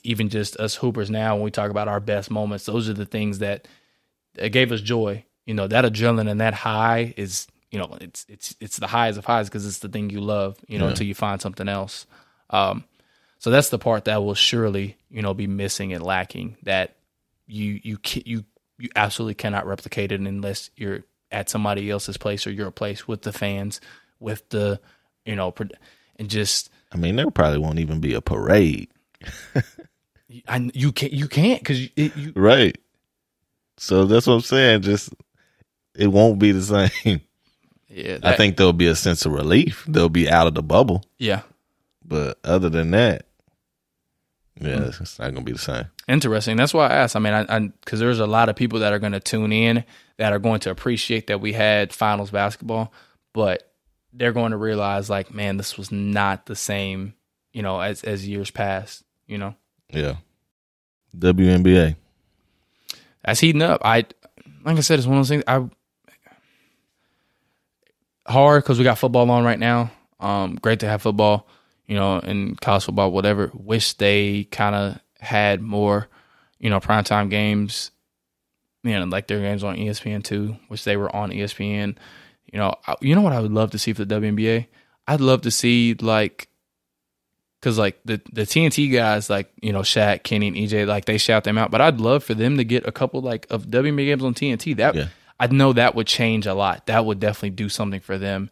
[0.04, 3.06] even just us hoopers now, when we talk about our best moments, those are the
[3.06, 3.68] things that,
[4.34, 5.24] that gave us joy.
[5.46, 9.18] You know, that adrenaline and that high is, you know, it's it's it's the highest
[9.20, 10.58] of highs because it's the thing you love.
[10.68, 10.90] You know, Yeah.
[10.92, 12.08] until you find something else.
[12.50, 12.84] Um,
[13.40, 16.58] so that's the part that will surely, you know, be missing and lacking.
[16.64, 16.96] That
[17.48, 18.44] you you you
[18.78, 23.22] you absolutely cannot replicate it unless you're at somebody else's place or your place with
[23.24, 23.82] the fans,
[24.20, 24.80] with the,
[25.26, 25.54] you know,
[26.18, 28.90] and just I mean, there probably won't even be a parade,
[30.48, 32.78] I, you can't you can't because you, you right?
[33.78, 34.82] So that's what I'm saying.
[34.82, 35.14] Just
[35.96, 37.22] it won't be the same.
[37.90, 39.86] yeah I think there'll be a sense of relief.
[39.88, 41.04] They'll be out of the bubble.
[41.18, 41.42] yeah
[42.04, 43.28] But other than that,
[44.60, 45.86] yeah, it's not gonna be the same.
[46.08, 46.58] Interesting.
[46.58, 47.16] That's why I asked.
[47.16, 49.84] I mean, I because there's a lot of people that are going to tune in
[50.18, 52.92] that are going to appreciate that we had finals basketball,
[53.34, 53.72] but
[54.14, 57.14] they're going to realize like, man, this was not the same,
[57.54, 59.04] you know, as as years past.
[59.28, 59.56] You know,
[59.90, 60.16] Yeah.
[61.18, 61.96] WNBA.
[63.24, 63.82] that's heating up.
[63.84, 64.06] I
[64.64, 65.44] like I said, it's one of those things.
[65.48, 65.68] I
[68.28, 69.92] hard because we got football on right now.
[70.20, 71.48] Um, great to have football,
[71.88, 73.52] you know, and college football, whatever.
[73.54, 76.08] Wish they kind of had more,
[76.60, 77.92] you know, primetime games.
[78.84, 80.58] You know, like their games on ESPN too.
[80.68, 81.98] which they were on ESPN.
[82.52, 84.68] You know, I- you know what I would love to see for the WNBA.
[85.08, 86.48] I'd love to see like,
[87.62, 91.18] cause like the the TNT guys, like you know Shaq, Kenny, and EJ, like they
[91.18, 91.72] shout them out.
[91.72, 94.76] But I'd love for them to get a couple like of WNBA games on TNT.
[94.78, 95.08] That Yeah.
[95.40, 96.86] I know that would change a lot.
[96.86, 98.50] That would definitely do something for them.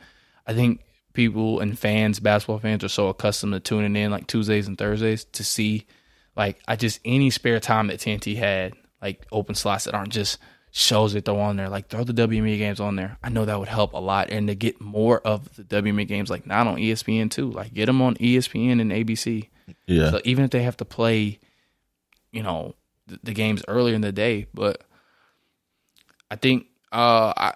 [0.47, 0.81] I think
[1.13, 5.23] people and fans, basketball fans, are so accustomed to tuning in like Tuesdays and Thursdays
[5.25, 5.85] to see,
[6.35, 10.39] like, I just any spare time that TNT had, like open slots that aren't just
[10.71, 11.69] shows that throw on there.
[11.69, 13.17] Like throw the WNBA games on there.
[13.23, 16.29] I know that would help a lot, and to get more of the WNBA games,
[16.29, 17.51] like not on ESPN too.
[17.51, 19.49] Like get them on ESPN and ABC.
[19.85, 20.11] Yeah.
[20.11, 21.39] So even if they have to play,
[22.31, 22.75] you know,
[23.07, 24.83] the, the games earlier in the day, but
[26.31, 27.53] I think uh I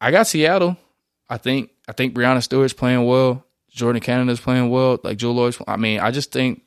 [0.00, 0.76] I got Seattle.
[1.30, 3.44] I think I think Breanna Stewart's playing well.
[3.74, 4.98] Jordin Canada's playing well.
[5.02, 5.60] Like Jewell Loyd's.
[5.66, 6.62] I mean, I just think,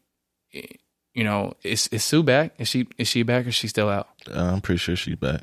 [1.14, 2.54] you know, is is Sue back?
[2.58, 4.08] Is she is she back or is she still out?
[4.34, 5.42] I'm pretty sure she's back.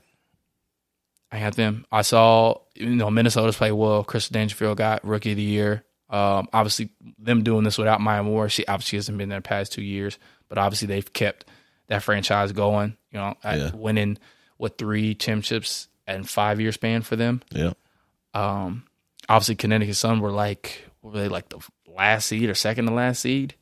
[1.30, 1.84] I had them.
[1.92, 4.02] I saw you know Minnesota's play well.
[4.04, 5.84] Chris Dangerfield got rookie of the year.
[6.10, 9.72] Um, obviously, them doing this without Maya Moore, she obviously hasn't been there the past
[9.72, 11.44] two years, but obviously they've kept
[11.88, 12.96] that franchise going.
[13.12, 13.70] You know, Yeah.
[13.74, 14.16] winning
[14.56, 17.42] what three championships and five year span for them.
[17.50, 17.72] Yeah.
[18.32, 18.84] Um,
[19.28, 23.20] obviously, Connecticut Sun were like were they like the last seed or second to last
[23.20, 23.54] seed.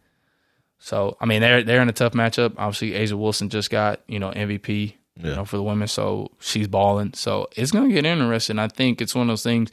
[0.78, 2.54] So I mean, they're they're in a tough matchup.
[2.56, 6.68] Obviously, A'ja Wilson just got you know MVP you know for the women, so she's
[6.68, 7.12] balling.
[7.14, 8.58] So it's gonna get interesting.
[8.58, 9.70] I think it's one of those things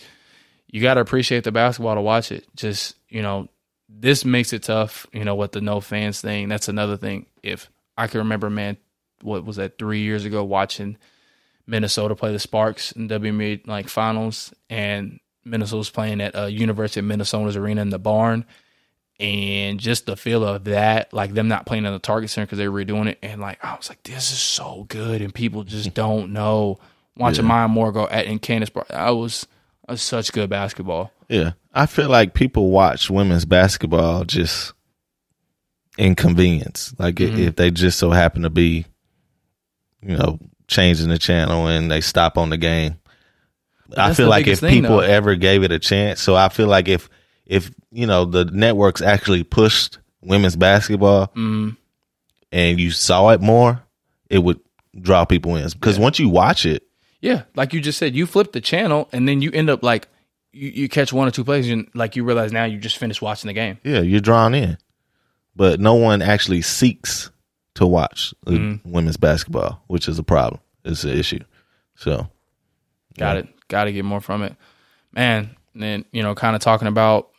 [0.74, 2.46] you got to appreciate the basketball to watch it.
[2.56, 3.48] Just you know,
[3.88, 5.06] this makes it tough.
[5.14, 6.50] You know, with the no fans thing.
[6.50, 7.28] That's another thing.
[7.44, 8.78] If I can remember, man,
[9.22, 10.98] what was that three years ago watching
[11.68, 17.00] Minnesota play the Sparks in WNBA like finals, and Minnesota was playing at uh, University
[17.02, 18.44] of Minnesota's arena in the barn,
[19.20, 22.58] and just the feel of that, like them not playing in the Target Center because
[22.58, 25.64] they were redoing it, and like I was like, this is so good, and people
[25.64, 26.80] just don't know.
[27.16, 27.50] Watching Yeah.
[27.50, 29.46] Maya Moore go at in Candace, Bar- I was,
[29.88, 31.12] I was such good basketball.
[31.30, 31.52] Yeah.
[31.72, 34.74] I feel like people watch women's basketball just
[35.98, 36.94] inconvenience.
[36.98, 37.38] Like Mhm.
[37.38, 38.86] if they just so happen to be,
[40.02, 42.96] you know, changing the channel and they stop on the game.
[43.96, 46.88] I feel like if thing, people ever gave it a chance, so I feel like
[46.88, 47.10] if
[47.46, 51.76] if you know the networks actually pushed women's basketball Mm,
[52.52, 53.82] and you saw it more,
[54.30, 54.60] it would
[55.00, 55.68] draw people in.
[55.70, 56.84] Because once you watch it,
[57.22, 60.08] yeah, like you just said, you flip the channel and then you end up like
[60.52, 63.22] you, you catch one or two plays and like you realize now you just finished
[63.22, 63.80] watching the game.
[63.84, 64.78] yeah, you're drawn in.
[65.56, 67.32] But no one actually seeks
[67.76, 68.90] to watch Mm-hmm.
[68.92, 70.60] women's basketball, which is a problem.
[70.86, 71.40] It's an issue.
[71.96, 72.28] So
[73.18, 73.40] Got Yeah.
[73.42, 73.48] it.
[73.68, 74.56] Got to get more from it,
[75.12, 75.56] man.
[75.74, 77.30] And then you know, kind of talking about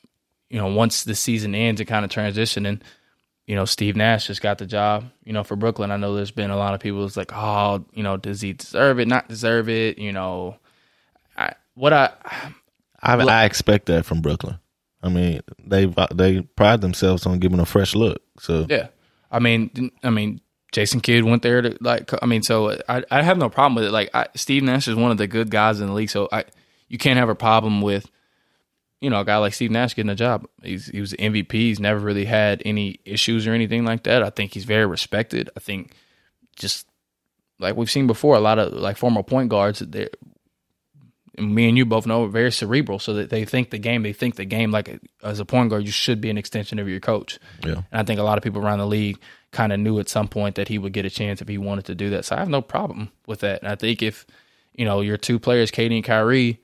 [0.55, 2.81] you know once the season ends and kind of transitioning.
[3.45, 5.11] You know, Steve Nash just got the job.
[5.25, 7.85] You know, for Brooklyn, I know there's been a lot of people that's like, oh,
[7.93, 9.09] you know, does he deserve it?
[9.09, 9.99] Not deserve it?
[9.99, 10.57] You know,
[11.37, 12.11] I what I
[13.03, 14.59] I, Look- I expect that from Brooklyn.
[15.03, 18.23] I mean, they they pride themselves on giving a fresh look.
[18.39, 18.87] So Yeah,
[19.33, 20.41] I mean, I mean,
[20.71, 22.13] Jason Kidd went there to like.
[22.23, 23.91] I mean, so I I have no problem with it.
[23.91, 26.45] Like, I, Steve Nash is one of the good guys in the league, so I
[26.89, 28.09] you can't have a problem with
[29.05, 30.47] you know a guy like Steve Nash getting a job.
[30.63, 31.53] He's he was the MVP.
[31.53, 34.23] He's never really had any issues or anything like that.
[34.23, 35.51] I think he's very respected.
[35.57, 35.93] I think
[36.57, 36.87] just
[37.59, 41.85] like we've seen before, a lot of like former point guards, and me and you
[41.85, 42.99] both know, are very cerebral.
[42.99, 45.85] So that they think the game, they think the game like as a point guard,
[45.85, 47.39] you should be an extension of your coach.
[47.65, 49.19] yeah, And I think a lot of people around the league
[49.53, 51.85] kind of knew at some point that he would get a chance if he wanted
[51.87, 52.25] to do that.
[52.25, 53.63] So I have no problem with that.
[53.63, 54.27] And I think if,
[54.75, 56.61] you know, your two players, KD and Kyrie,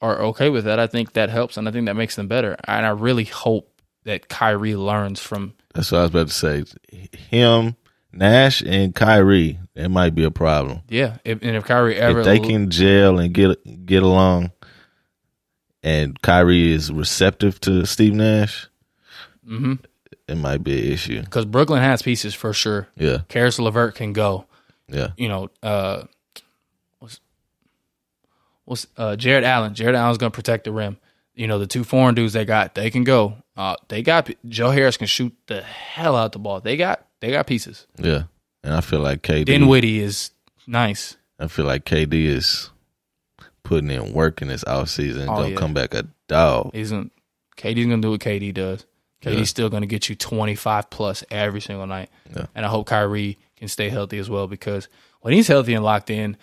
[0.00, 2.56] are okay with that, I think that helps and I think that makes them better.
[2.64, 3.70] And I really hope
[4.04, 6.64] that Kyrie learns from that's what I was about to say.
[7.30, 7.74] Him,
[8.12, 10.82] Nash, and Kyrie, it might be a problem.
[10.88, 11.16] yeah.
[11.24, 14.52] If, and if Kyrie ever if they can gel and get get along,
[15.82, 18.68] and Kyrie is receptive to Steve Nash,
[19.48, 19.78] Mhm.
[20.28, 21.20] it might be an issue.
[21.22, 22.88] because Brooklyn has pieces for sure.
[22.96, 24.46] Yeah, Caris LeVert can go.
[24.88, 26.04] yeah, You know, uh,
[28.64, 29.74] what's uh, Jarrett Allen?
[29.74, 30.98] Jarrett Allen's going to protect the rim.
[31.34, 33.36] You know, the two foreign dudes they got, they can go.
[33.56, 36.60] Uh, they got Joe Harris can shoot the hell out the ball.
[36.60, 37.86] They got they got pieces.
[37.98, 38.24] yeah.
[38.62, 39.44] And I feel like KD.
[39.46, 40.30] Dinwiddie is
[40.66, 41.16] nice.
[41.38, 42.70] I feel like KD is
[43.62, 45.56] putting in work in this offseason and Oh, gonna yeah.
[45.56, 46.70] come back a dog.
[46.74, 47.12] Isn't
[47.56, 48.86] KD's gonna do what KD does.
[49.22, 49.44] KD's Yeah.
[49.44, 52.10] still gonna get you twenty five plus every single night.
[52.34, 52.46] Yeah.
[52.54, 54.88] And I hope Kyrie can stay healthy as well because
[55.20, 56.36] when he's healthy and locked in,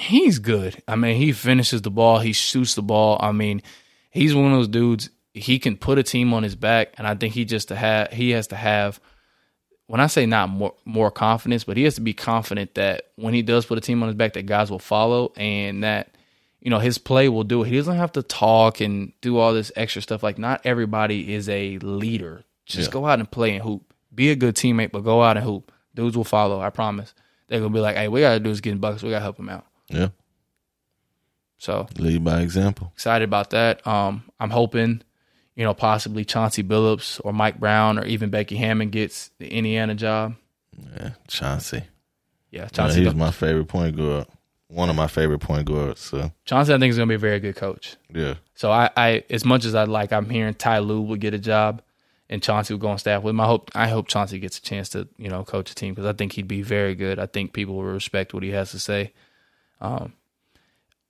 [0.00, 0.82] he's good.
[0.88, 3.18] I mean, he finishes the ball, he shoots the ball.
[3.20, 3.62] I mean,
[4.10, 5.10] he's one of those dudes.
[5.34, 8.12] He can put a team on his back, and I think he just to have
[8.12, 9.00] he has to have.
[9.86, 13.34] When I say not more more confidence, but he has to be confident that when
[13.34, 16.16] he does put a team on his back, that guys will follow, and that
[16.60, 17.68] you know his play will do it.
[17.68, 20.22] He doesn't have to talk and do all this extra stuff.
[20.22, 22.44] Like not everybody is a leader.
[22.66, 22.92] Just Yeah.
[22.92, 23.82] go out and play and hoop.
[24.14, 25.72] Be a good teammate, but go out and hoop.
[25.94, 26.60] Dudes will follow.
[26.60, 27.12] I promise.
[27.48, 29.02] They're gonna be like, "Hey, we gotta do is getting bucks.
[29.02, 30.08] We gotta help him out." Yeah,
[31.58, 32.90] So lead by example.
[32.94, 33.86] excited about that.
[33.86, 35.02] Um, I'm hoping,
[35.56, 39.94] you know, possibly Chauncey Billups or Mike Brown or even Becky Hammon gets the Indiana
[39.94, 40.36] job.
[40.96, 41.82] Yeah, Chauncey.
[42.50, 43.04] Yeah, Yeah, Chauncey.
[43.04, 44.26] he's my favorite point guard.
[44.68, 46.00] One of my favorite point guards.
[46.00, 47.96] So Chauncey, I think is gonna be a very good coach.
[48.14, 51.34] yeah, So I, I as much as I like, I'm hearing Ty Lue would get
[51.34, 51.82] a job,
[52.28, 53.40] and Chauncey would go on staff with him.
[53.40, 56.06] I hope I hope Chauncey gets a chance to you know coach a team because
[56.08, 57.18] I think he'd be very good.
[57.18, 59.12] I think people will respect what he has to say.
[59.80, 60.12] Um,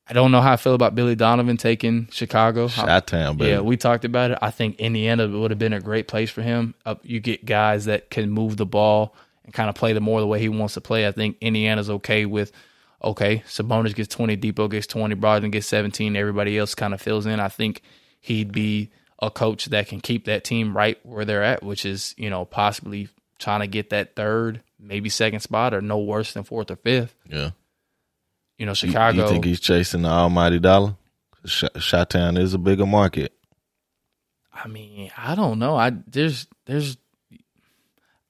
[0.08, 2.66] I don't know how I feel about Billy Donovan taking Chicago.
[2.66, 3.50] Shot town, baby.
[3.50, 4.38] Yeah, we talked about it.
[4.42, 6.74] I think Indiana would have been a great place for him.
[6.84, 10.20] Uh, you get guys that can move the ball and kind of play the more
[10.20, 11.06] the way he wants to play.
[11.06, 12.50] I think Indiana's okay with
[13.02, 17.24] okay, Sabonis gets 20, Dipo gets 20, Brogdon gets 17, everybody else kind of fills
[17.24, 17.40] in.
[17.40, 17.80] I think
[18.20, 18.90] he'd be
[19.22, 22.44] a coach that can keep that team right where they're at, which is you know
[22.44, 26.76] possibly trying to get that third, maybe second spot, or no worse than fourth or
[26.76, 27.14] fifth.
[27.28, 27.50] Yeah.
[28.60, 29.22] You know, Chicago.
[29.22, 30.94] You, think he's chasing the almighty dollar?
[32.10, 33.32] Town is a bigger market.
[34.52, 35.76] I mean, I don't know.
[35.76, 36.98] I there's there's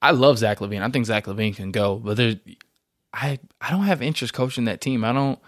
[0.01, 0.83] I love Zach LaVine.
[0.83, 2.37] I think Zach LaVine can go, but there's
[3.13, 5.05] I I don't have interest coaching that team.
[5.05, 5.41] I don't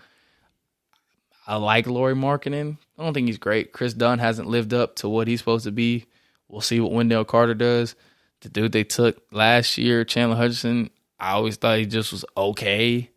[1.47, 2.77] I like Lauri Markkanen.
[2.99, 3.73] I don't think he's great.
[3.73, 6.07] Kris Dunn hasn't lived up to what he's supposed to be.
[6.49, 7.95] We'll see what Wendell Carter does.
[8.41, 10.91] The dude they took last year, Chandler Hutchinson,
[11.21, 13.12] I always thought he just was okay.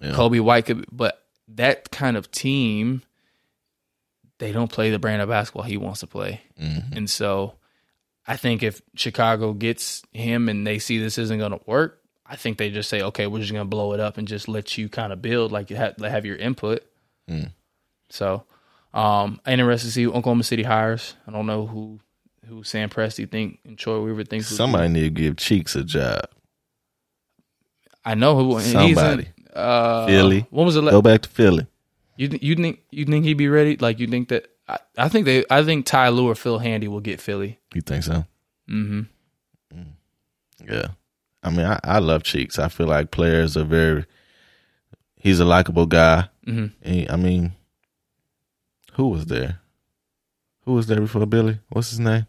[0.00, 0.12] Yeah.
[0.12, 3.02] Coby White could but that kind of team
[4.38, 6.42] they don't play the brand of basketball he wants to play.
[6.60, 6.96] Mhm.
[6.96, 7.54] And so
[8.26, 12.36] I think if Chicago gets him and they see this isn't going to work, I
[12.36, 14.76] think they just say, okay, we're just going to blow it up and just let
[14.76, 16.82] you kind of build, like you have, have your input.
[17.30, 17.52] Mm.
[18.10, 18.42] So
[18.92, 21.14] um, interested to see who Oklahoma City hires.
[21.26, 22.00] I don't know who
[22.48, 24.48] who Sam Presti think and Troy Weaver thinks.
[24.48, 26.28] Somebody need to give Cheeks a job.
[28.04, 28.56] I know who.
[28.56, 29.28] and he's in- Somebody.
[29.56, 30.46] Uh, Philly.
[30.50, 31.66] When was the Go back to Philly.
[32.16, 33.76] You you think you think he'd be ready?
[33.76, 34.48] Like you think that?
[34.68, 35.44] I, I think they.
[35.50, 37.58] I think Ty Lue or Phil Handy will get Philly.
[37.74, 38.24] You think so?
[38.68, 39.02] hmm
[40.68, 40.88] Yeah.
[41.42, 42.58] I mean, I, I love Cheeks.
[42.58, 44.04] I feel like players are very.
[45.16, 46.28] He's a likable guy.
[46.44, 47.52] hmm He, I mean,
[48.94, 49.60] who was there?
[50.64, 51.60] Who was there before Billy?
[51.68, 52.26] What's his name?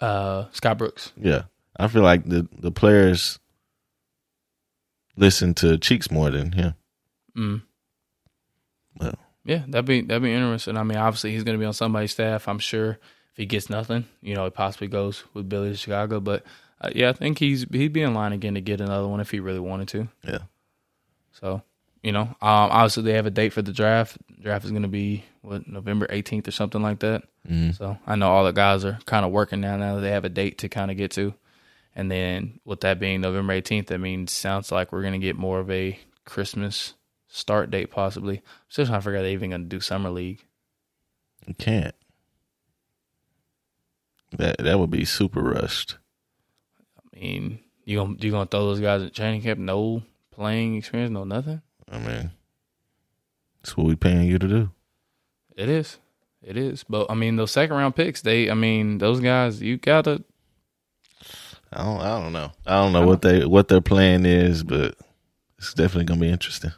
[0.00, 1.12] Uh, Scott Brooks.
[1.20, 1.42] Yeah,
[1.78, 3.38] I feel like the the players
[5.16, 6.74] listen to Cheeks more than him.
[7.36, 7.62] Mm.
[8.98, 9.14] Well.
[9.44, 10.76] yeah, that'd be that'd be interesting.
[10.76, 12.48] I mean, obviously he's going to be on somebody's staff.
[12.48, 16.20] I'm sure if he gets nothing, you know, it possibly goes with Billy to Chicago.
[16.20, 16.44] But
[16.80, 19.30] uh, yeah, I think he's he'd be in line again to get another one if
[19.30, 20.08] he really wanted to.
[20.26, 20.38] Yeah.
[21.32, 21.62] So
[22.02, 24.16] you know, um, obviously they have a date for the draft.
[24.40, 27.24] Draft is going to be what November 18th or something like that.
[27.48, 27.72] Mm-hmm.
[27.72, 29.76] So I know all the guys are kind of working now.
[29.76, 31.34] Now that they have a date to kind of get to,
[31.96, 35.34] and then with that being November 18th, that means sounds like we're going to get
[35.34, 36.92] more of a Christmas
[37.26, 38.42] start date possibly.
[38.68, 40.44] Still trying to figure out if they're even going to do summer league.
[41.46, 41.94] You can't.
[44.36, 45.96] That that would be super rushed.
[46.98, 49.60] I mean, you gonna you gonna throw those guys in training camp?
[49.60, 51.62] No playing experience, no nothing.
[51.90, 52.32] I mean,
[53.62, 54.70] that's what we paying you to do.
[55.56, 55.98] It is,
[56.42, 56.84] it is.
[56.84, 60.24] But I mean, those second round picks, they, I mean, those guys, you gotta.
[61.76, 62.00] I don't.
[62.00, 62.52] I don't know.
[62.66, 64.96] I don't know what they what their plan is, but
[65.58, 66.72] it's definitely gonna be interesting.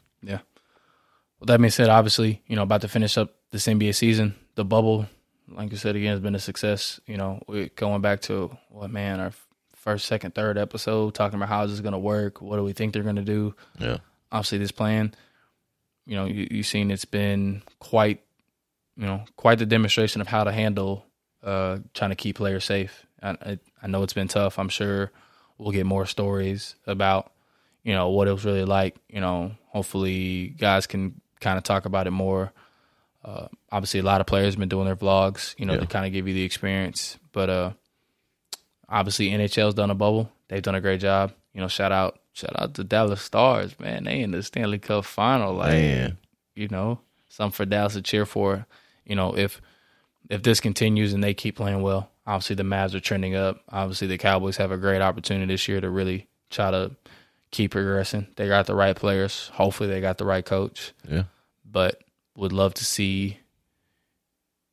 [1.41, 4.35] With that being said, obviously, you know, about to finish up this NBA season.
[4.57, 5.07] The bubble,
[5.49, 7.01] like you said again, has been a success.
[7.07, 9.33] You know, we're going back to what man, our
[9.77, 12.43] first, second, third episode, talking about how is this going to work?
[12.43, 13.55] What do we think they're going to do?
[13.79, 13.99] Yeah.
[14.33, 15.15] Obviously, this plan,
[16.07, 18.21] you know, you, you've seen it's been quite,
[18.97, 21.07] you know, quite the demonstration of how to handle
[21.43, 23.07] uh, trying to keep players safe.
[23.23, 24.59] I, I, know it's been tough.
[24.59, 25.11] I'm sure
[25.57, 27.33] we'll get more stories about,
[27.83, 28.97] you know, what it was really like.
[29.09, 32.53] You know, hopefully guys can kind of talk about it more.
[33.25, 35.81] Uh, obviously, a lot of players have been doing their vlogs, you know, Yeah.
[35.81, 37.19] to kind of give you the experience.
[37.33, 37.71] But uh,
[38.89, 40.31] obviously, NHL's done a bubble.
[40.49, 41.33] They've done a great job.
[41.53, 44.05] You know, shout out, shout out to Dallas Stars, man.
[44.05, 46.19] They in the Stanley Cup final, like Man.
[46.55, 48.67] you know, something for Dallas to cheer for.
[49.05, 49.61] You know, if
[50.31, 53.63] if this continues and they keep playing well, obviously the Mavs are trending up.
[53.71, 56.93] Obviously, the Cowboys have a great opportunity this year to really try to
[57.51, 58.29] keep progressing.
[58.37, 59.49] They got the right players.
[59.55, 60.93] Hopefully, they got the right coach.
[61.09, 61.25] Yeah.
[61.65, 62.01] But
[62.37, 63.39] would love to see,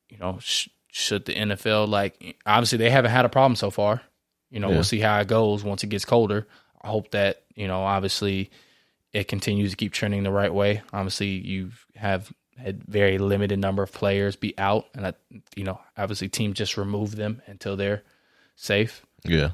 [0.08, 4.02] you know, sh- should the NFL like obviously they haven't had a problem so far.
[4.50, 4.74] You know, Yeah.
[4.74, 6.46] we'll see how it goes once it gets colder.
[6.80, 8.50] I hope that you know, obviously,
[9.14, 10.82] it continues to keep trending the right way.
[10.92, 15.14] Obviously, you have had very limited number of players be out, and I,
[15.54, 18.02] you know, obviously, teams just remove them until they're
[18.56, 19.04] safe.
[19.24, 19.50] Yeah.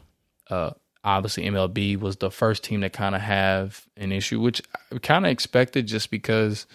[0.48, 0.70] Uh,
[1.04, 5.26] obviously, MLB was the first team to kind of have an issue, which I kind
[5.26, 6.66] of expected, just because,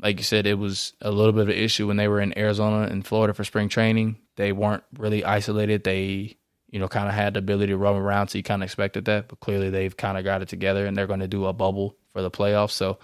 [0.00, 2.36] like you said, it was a little bit of an issue when they were in
[2.38, 4.16] Arizona and Florida for spring training.
[4.36, 5.84] They weren't really isolated.
[5.84, 6.36] They
[6.72, 9.04] you know, kind of had the ability to roam around, so you kind of expected
[9.04, 9.28] that.
[9.28, 11.96] But clearly, they've kind of got it together, and they're going to do a bubble
[12.12, 12.70] for the playoffs.
[12.70, 12.98] So,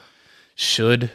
[0.54, 1.10] should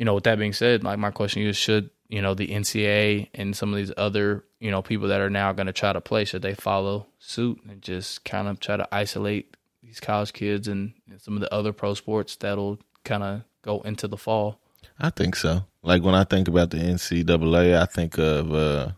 [0.00, 0.14] you know?
[0.14, 3.72] With that being said, like my question is, should you know the NCAA and some
[3.72, 6.42] of these other you know people that are now going to try to play, should
[6.42, 11.34] they follow suit and just kind of try to isolate these college kids and some
[11.34, 14.58] of the other pro sports that'll kind of go into the fall?
[14.98, 15.64] I think so.
[15.82, 18.90] Like when I think about the NCAA, I think of uh,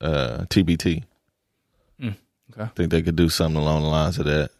[0.00, 1.04] uh, TBT.
[2.02, 2.16] okay.
[2.58, 4.50] I think they could do something along the lines of that.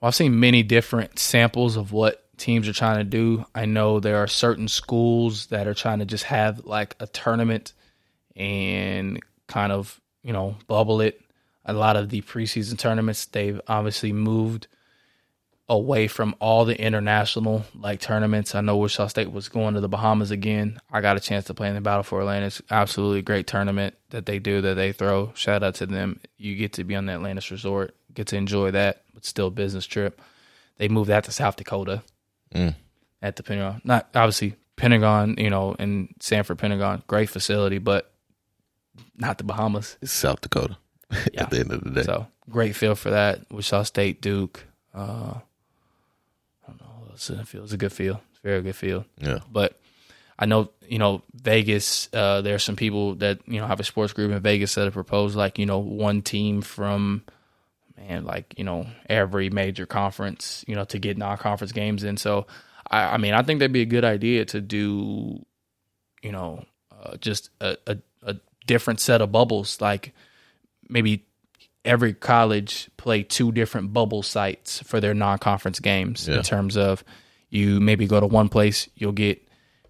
[0.00, 3.44] Well, I've seen many different samples of what teams are trying to do.
[3.54, 7.72] I know there are certain schools that are trying to just have like a tournament
[8.34, 11.20] and kind of you know bubble it.
[11.64, 14.66] A lot of the preseason tournaments they've obviously moved
[15.68, 18.54] away from all the international like tournaments.
[18.54, 20.80] I know Wichita State was going to the Bahamas again.
[20.90, 22.60] I got a chance to play in the Battle for Atlantis.
[22.70, 25.32] Absolutely great tournament that they do that they throw.
[25.34, 26.18] Shout out to them.
[26.38, 29.86] You get to be on the Atlantis Resort, get to enjoy that, but still business
[29.86, 30.20] trip.
[30.78, 32.02] They moved that to South Dakota
[32.54, 32.74] Mm.
[33.22, 33.80] at the Pentagon.
[33.84, 38.12] Not obviously Pentagon, you know, in Sanford Pentagon, great facility, but
[39.16, 39.96] not the Bahamas.
[40.02, 40.76] It's South Dakota
[41.32, 41.42] Yeah.
[41.42, 42.02] at the end of the day.
[42.02, 43.40] So great feel for that.
[43.50, 44.64] Wichita State, Duke.
[44.94, 47.64] Uh, I don't know in the field.
[47.64, 48.20] It's a good feel.
[48.30, 49.04] It's a very good feel.
[49.18, 49.40] yeah.
[49.50, 49.78] But
[50.38, 54.12] I know, you know, Vegas, uh, there's some people that, you know, have a sports
[54.14, 57.22] group in Vegas that have proposed like, you know, one team from
[58.00, 62.16] man, like, you know, every major conference, you know, to get non conference games in.
[62.16, 62.46] So
[62.90, 65.44] I, I mean, I think that'd be a good idea to do,
[66.22, 68.36] you know, uh, just a, a, a
[68.66, 70.12] different set of bubbles, like
[70.88, 71.24] maybe
[71.84, 76.36] every college play two different bubble sites for their non-conference games Yeah.
[76.38, 77.02] in terms of
[77.48, 79.40] you maybe go to one place you'll get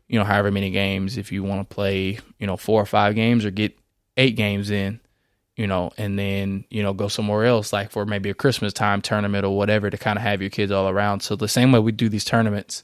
[0.06, 3.16] you know however many games if you want to play you know four or five
[3.16, 3.76] games or get
[4.16, 5.00] eight games in
[5.60, 9.02] you know and then you know go somewhere else like for maybe a christmas time
[9.02, 11.20] tournament or whatever to kind of have your kids all around.
[11.20, 12.82] So the same way we do these tournaments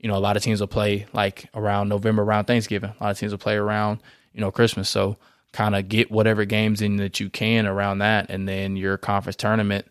[0.00, 2.90] you know a lot of teams will play like around november around thanksgiving.
[2.90, 4.00] A lot of teams will play around
[4.32, 4.88] you know christmas.
[4.88, 5.16] So
[5.52, 8.30] kind of get whatever games in that you can around that.
[8.30, 9.86] And then your conference tournament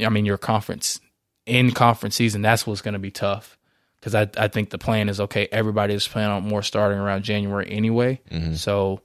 [0.00, 1.00] i mean your conference
[1.44, 3.58] in conference season that's what's going to be tough.
[4.00, 7.24] Because I, I think the plan is okay everybody is planning on more starting around
[7.24, 8.22] january anyway.
[8.30, 8.54] Mm-hmm.
[8.54, 9.02] So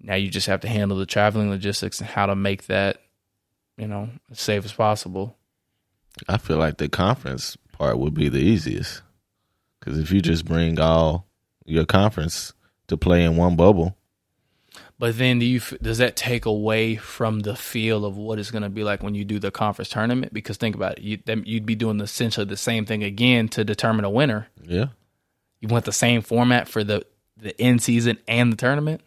[0.00, 3.02] now you just have to handle the traveling logistics and how to make that
[3.76, 5.36] you know as safe as possible
[6.26, 9.02] I feel like the conference part would be the easiest.
[9.78, 11.26] Because if you just bring all
[11.64, 12.52] your conference
[12.88, 13.96] to play in one bubble,
[14.98, 18.62] But then, do you does that take away from the feel of what it's going
[18.62, 20.32] to be like when you do the conference tournament?
[20.32, 24.04] Because think about it, you, you'd be doing essentially the same thing again to determine
[24.04, 24.48] a winner.
[24.64, 24.86] yeah.
[25.60, 27.04] You want the same format for the
[27.36, 29.00] the end season and the tournament.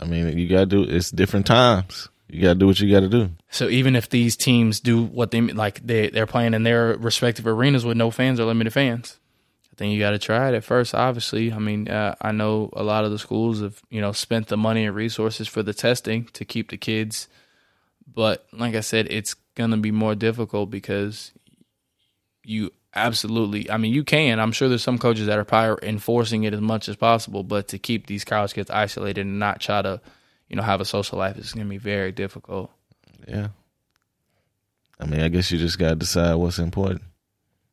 [0.00, 2.08] I mean, you got to do it's different times.
[2.28, 3.30] You got to do what you got to do.
[3.50, 7.46] So even if these teams do what they like, they they're playing in their respective
[7.46, 9.18] arenas with no fans or limited fans.
[9.72, 10.94] I think you got to try it at first.
[10.94, 14.48] Obviously, I mean, uh, I know a lot of the schools have you know spent
[14.48, 17.28] the money and resources for the testing to keep the kids,
[18.12, 21.32] but like I said, it's gonna be more difficult because
[22.44, 23.70] you absolutely.
[23.70, 24.40] I mean, you can.
[24.40, 27.68] I'm sure there's some coaches that are probably enforcing it as much as possible, but
[27.68, 30.00] to keep these college kids isolated and not try to,
[30.48, 32.70] you know, have a social life is gonna be very difficult.
[33.26, 33.48] Yeah.
[35.00, 37.02] I mean, I guess you just got to decide what's important.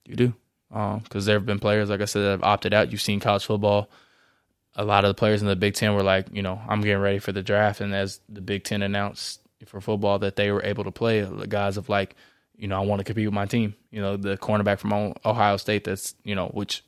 [0.05, 0.33] You do.
[0.71, 2.91] Um, because there have been players, like I said, that have opted out.
[2.91, 3.89] You've seen college football.
[4.75, 7.01] A lot of the players in the Big Ten were like, you know, I'm getting
[7.01, 7.81] ready for the draft.
[7.81, 11.47] And as the Big Ten announced for football that they were able to play, the
[11.47, 12.15] guys of like,
[12.57, 13.75] you know, I want to compete with my team.
[13.91, 16.83] You know, the cornerback from Ohio State that's, you know, which,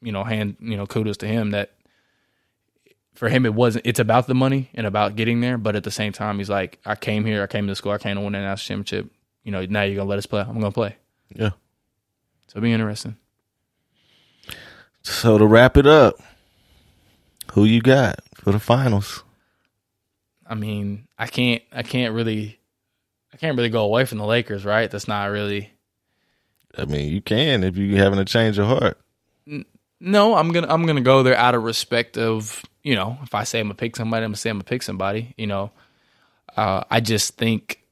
[0.00, 1.72] you know, hand, you know, kudos to him that
[3.14, 5.58] for him, it wasn't, it's about the money and about getting there.
[5.58, 7.98] But at the same time, he's like, I came here, I came to school, I
[7.98, 9.12] came to win a national championship.
[9.42, 10.40] You know, now you're going to let us play.
[10.40, 10.96] I'm going to play.
[11.34, 11.50] Yeah.
[12.48, 13.16] So it'll be interesting.
[15.02, 16.20] So to wrap it up,
[17.52, 19.22] who you got for the finals?
[20.48, 22.58] I mean, I can't I can't really
[23.36, 24.90] I can't really go away from the Lakers, right?
[24.90, 25.70] That's not really
[26.74, 28.98] I mean, you can if you're having a change of heart.
[30.00, 33.44] No, I'm gonna I'm gonna go there out of respect of, you know, if I
[33.44, 35.70] say I'm gonna pick somebody, I'm gonna say I'm gonna pick somebody, you know.
[36.56, 37.82] Uh, I just think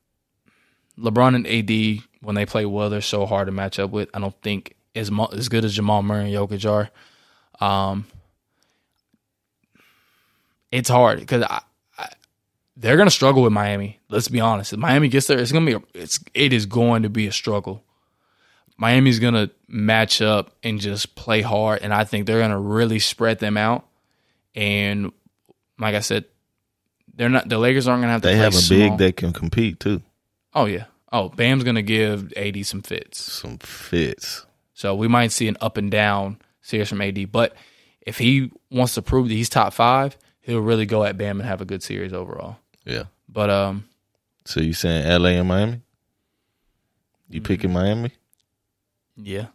[0.98, 4.08] LeBron and AD when they play well, they're so hard to match up with.
[4.14, 6.90] I don't think as mu- as good as Jamal Murray and Jokic are.
[7.62, 8.06] Um,
[10.72, 11.60] it's hard because I,
[12.76, 14.00] They're gonna struggle with Miami.
[14.08, 14.72] Let's be honest.
[14.72, 17.32] If Miami gets there, it's gonna be a, it's it is going to be a
[17.32, 17.84] struggle.
[18.76, 23.38] Miami's gonna match up and just play hard, and I think they're gonna really spread
[23.38, 23.86] them out.
[24.54, 25.12] And
[25.78, 26.24] like I said,
[27.14, 28.28] they're not the Lakers aren't gonna have to.
[28.28, 28.78] They play have a small.
[28.90, 30.02] big that can compete too.
[30.52, 30.86] Oh yeah.
[31.12, 33.20] Oh, Bam's gonna give AD some fits.
[33.32, 34.46] Some fits.
[34.74, 37.30] So we might see an up and down series from AD.
[37.30, 37.54] But
[38.00, 41.48] if he wants to prove that he's top five, he'll really go at Bam and
[41.48, 42.56] have a good series overall.
[42.84, 43.04] Yeah.
[43.28, 43.84] But um,
[44.44, 45.80] So you saying LA and Miami?
[47.28, 47.46] You Mm-hmm.
[47.46, 48.10] picking Miami?
[49.16, 49.46] yeah.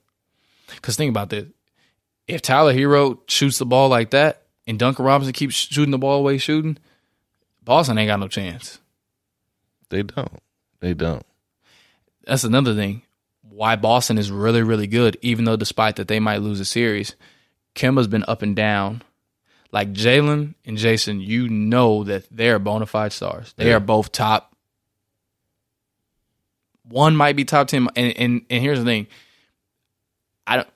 [0.73, 1.45] Because think about this:
[2.27, 6.19] if Tyler Herro shoots the ball like that, and Duncan Robinson keeps shooting the ball
[6.19, 6.77] away shooting,
[7.63, 8.79] Boston ain't got no chance.
[9.89, 10.39] They don't.
[10.79, 11.25] They don't.
[12.25, 13.01] That's another thing.
[13.41, 17.15] Why Boston is really, really good, even though despite that they might lose a series,
[17.75, 19.01] Kemba's been up and down.
[19.71, 23.53] Like Jaylen and Jayson, you know that they are bona fide stars.
[23.57, 23.75] They Yeah.
[23.75, 24.55] are both top.
[26.83, 29.07] One might be top ten, and and, and here's the thing.
[30.47, 30.67] I don't.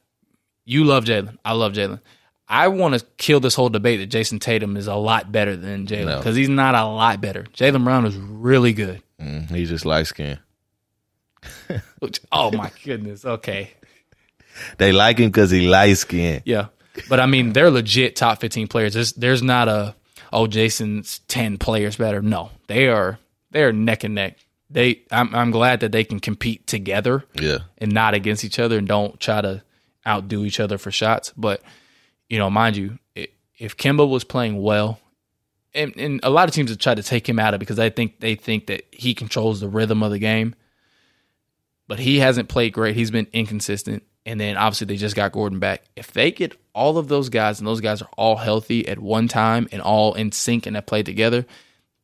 [0.66, 1.38] You love Jaylen.
[1.44, 2.00] I love Jaylen.
[2.48, 5.88] I want to kill this whole debate that Jayson Tatum is a lot better than
[5.88, 6.18] Jaylen No.
[6.20, 7.44] because he's not a lot better.
[7.54, 9.02] Jaylen Brown is really good.
[9.20, 10.40] Mm, he's just light skinned.
[12.32, 13.26] Oh my goodness.
[13.26, 13.72] Okay.
[14.78, 16.44] They like him because he light skinned.
[16.46, 16.68] Yeah.
[17.10, 18.94] But I mean, they're legit top 15 players.
[18.94, 19.96] There's there's not a
[20.32, 22.22] oh Jayson's 10 players better.
[22.22, 22.52] No.
[22.68, 23.20] They are
[23.52, 24.38] they are neck and neck.
[24.70, 27.60] They I'm I'm glad that they can compete together Yeah.
[27.78, 29.64] and not against each other and don't try to
[30.08, 31.34] outdo each other for shots.
[31.38, 31.62] But
[32.30, 33.28] you know, mind you, i-
[33.58, 35.00] if Kemba was playing well,
[35.76, 37.78] and, and a lot of teams have tried to take him out of it because
[37.78, 40.56] they think they think that he controls the rhythm of the game.
[41.88, 42.96] But he hasn't played great.
[42.96, 44.04] He's been inconsistent.
[44.26, 45.84] And then obviously they just got Gordon back.
[45.96, 49.28] If they get all of those guys and those guys are all healthy at one
[49.28, 51.46] time and all in sync and they play together,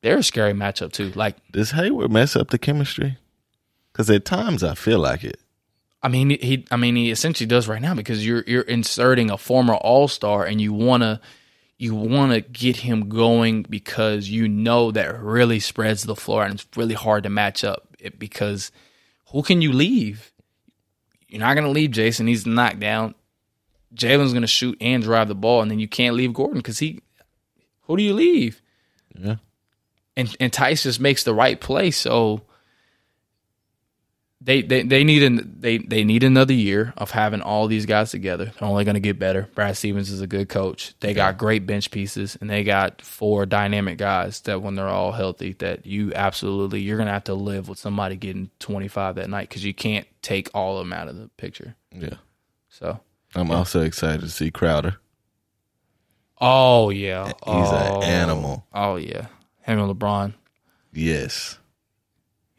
[0.01, 1.11] they're a scary matchup too.
[1.11, 3.17] Like Does Hayward mess up the chemistry?
[3.91, 5.39] Because at times I feel like it.
[6.01, 6.65] I mean, he.
[6.71, 10.45] I mean, he essentially does right now because you're you're inserting a former All Star,
[10.45, 11.19] and you wanna
[11.77, 16.65] you wanna get him going because you know that really spreads the floor, and it's
[16.77, 17.97] really hard to match up.
[17.99, 18.71] It, because
[19.31, 20.31] who can you leave?
[21.29, 22.27] You're not gonna leave Jayson.
[22.27, 23.15] He's knocked down.
[23.95, 27.01] Jaylen's gonna shoot and drive the ball, and then you can't leave Gordon because he.
[27.83, 28.61] Who do you leave?
[29.17, 29.35] Yeah.
[30.17, 31.91] and and Theis just makes the right play.
[31.91, 32.41] So
[34.49, 38.09] they they they need an, they they need another year of having all these guys
[38.09, 38.45] together.
[38.45, 39.47] They're only going to get better.
[39.53, 40.95] Brad Stevens is a good coach.
[41.01, 45.11] They got great bench pieces, and they got four dynamic guys that when they're all
[45.11, 49.29] healthy, that you absolutely you're going to have to live with somebody getting 25 that
[49.29, 51.75] night because you can't take all of them out of the picture.
[51.91, 52.15] Yeah.
[52.69, 52.99] So.
[53.35, 54.97] I'm also excited to see Crowder.
[56.41, 58.65] Oh yeah, He's oh, an animal.
[58.73, 59.27] Oh yeah,
[59.61, 60.33] him and LeBron.
[60.91, 61.59] Yes.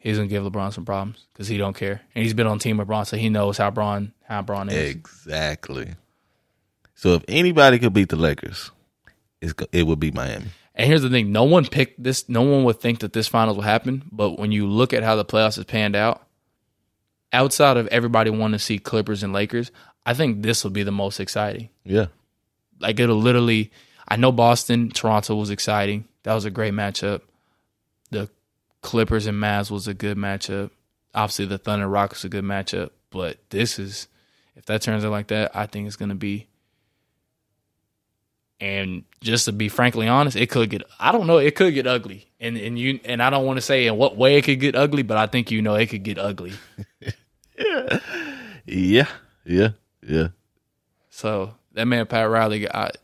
[0.01, 2.77] He's gonna give LeBron some problems because he don't care, and he's been on team
[2.77, 4.89] with LeBron, so he knows how Bron how Bron is.
[4.89, 5.93] Exactly.
[6.95, 8.71] So if anybody could beat the Lakers,
[9.41, 10.47] it would be Miami.
[10.73, 12.27] And here's the thing: no one picked this.
[12.27, 14.03] No one would think that this finals will happen.
[14.11, 16.25] But when you look at how the playoffs has panned out,
[17.31, 19.71] outside of everybody wanting to see Clippers and Lakers,
[20.03, 21.69] I think this will be the most exciting.
[21.83, 22.07] Yeah.
[22.79, 23.71] Like it'll literally.
[24.07, 26.05] I know Boston, Toronto was exciting.
[26.23, 27.21] That was a great matchup.
[28.09, 28.29] The
[28.81, 30.71] Clippers and Mavs was a good matchup.
[31.13, 32.91] Obviously, the Thunder Rockets is a good matchup.
[33.09, 34.07] But this is,
[34.55, 36.47] if that turns out like that, I think it's going to be.
[38.59, 40.83] And just to be frankly honest, it could get.
[40.99, 41.37] I don't know.
[41.39, 44.15] It could get ugly, and and you and I don't want to say in what
[44.17, 46.53] way it could get ugly, but I think you know it could get ugly.
[47.57, 47.99] Yeah.
[48.65, 49.07] Yeah.
[49.43, 49.69] Yeah.
[50.07, 50.27] Yeah.
[51.09, 52.97] So that man Pat Riley got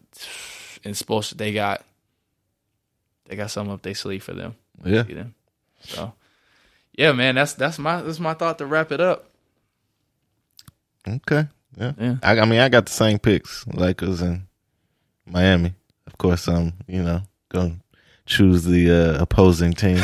[0.93, 1.31] sports.
[1.31, 1.83] They got
[3.25, 4.55] they got something up their sleeve for them.
[4.85, 5.03] Yeah.
[5.81, 6.13] So
[6.93, 9.29] yeah, man, that's that's my that's my thought to wrap it up.
[11.07, 11.47] Okay.
[11.77, 11.93] Yeah.
[11.99, 12.15] Yeah.
[12.23, 14.47] I, I mean, I got the same picks, Lakers and
[15.25, 15.73] Miami.
[16.07, 20.01] Of course, I'm, you know, going to choose the uh, opposing team.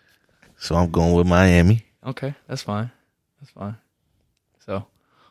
[0.58, 1.84] so I'm going with Miami.
[2.06, 2.90] Okay, that's fine.
[3.40, 3.76] That's fine.
[4.64, 4.86] So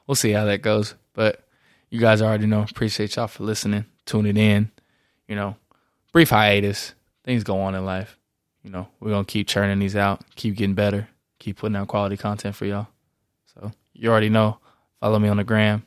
[0.06, 0.94] we'll see how that goes.
[1.14, 1.44] But
[1.90, 2.62] you guys already know.
[2.62, 4.72] Appreciate y'all for listening, tuning in.
[5.28, 5.56] You know,
[6.14, 6.94] brief hiatus.
[7.24, 8.19] Things go on in life.
[8.64, 11.08] You know, we're gonna keep churning these out, keep getting better,
[11.40, 12.88] keep putting out quality content for y'all.
[13.54, 14.60] So you already know.
[15.00, 15.84] Follow me on the gram.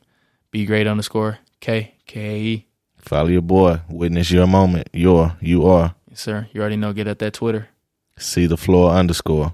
[0.50, 2.66] Be great underscore K K A E.
[2.96, 3.80] Follow your boy.
[3.88, 4.88] Witness your moment.
[4.92, 5.94] Your, you are.
[6.08, 6.48] Yes, sir.
[6.52, 6.92] You already know.
[6.92, 7.68] Get at that Twitter.
[8.16, 9.52] See the floor underscore.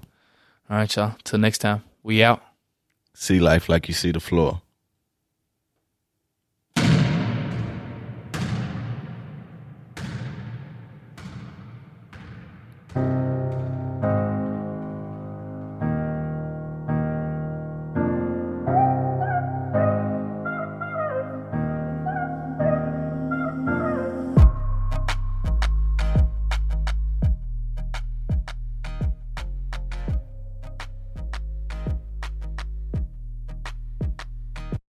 [0.69, 1.15] All right, y'all.
[1.23, 1.83] Till next time.
[2.03, 2.41] We out.
[3.13, 4.61] See life like you see the floor.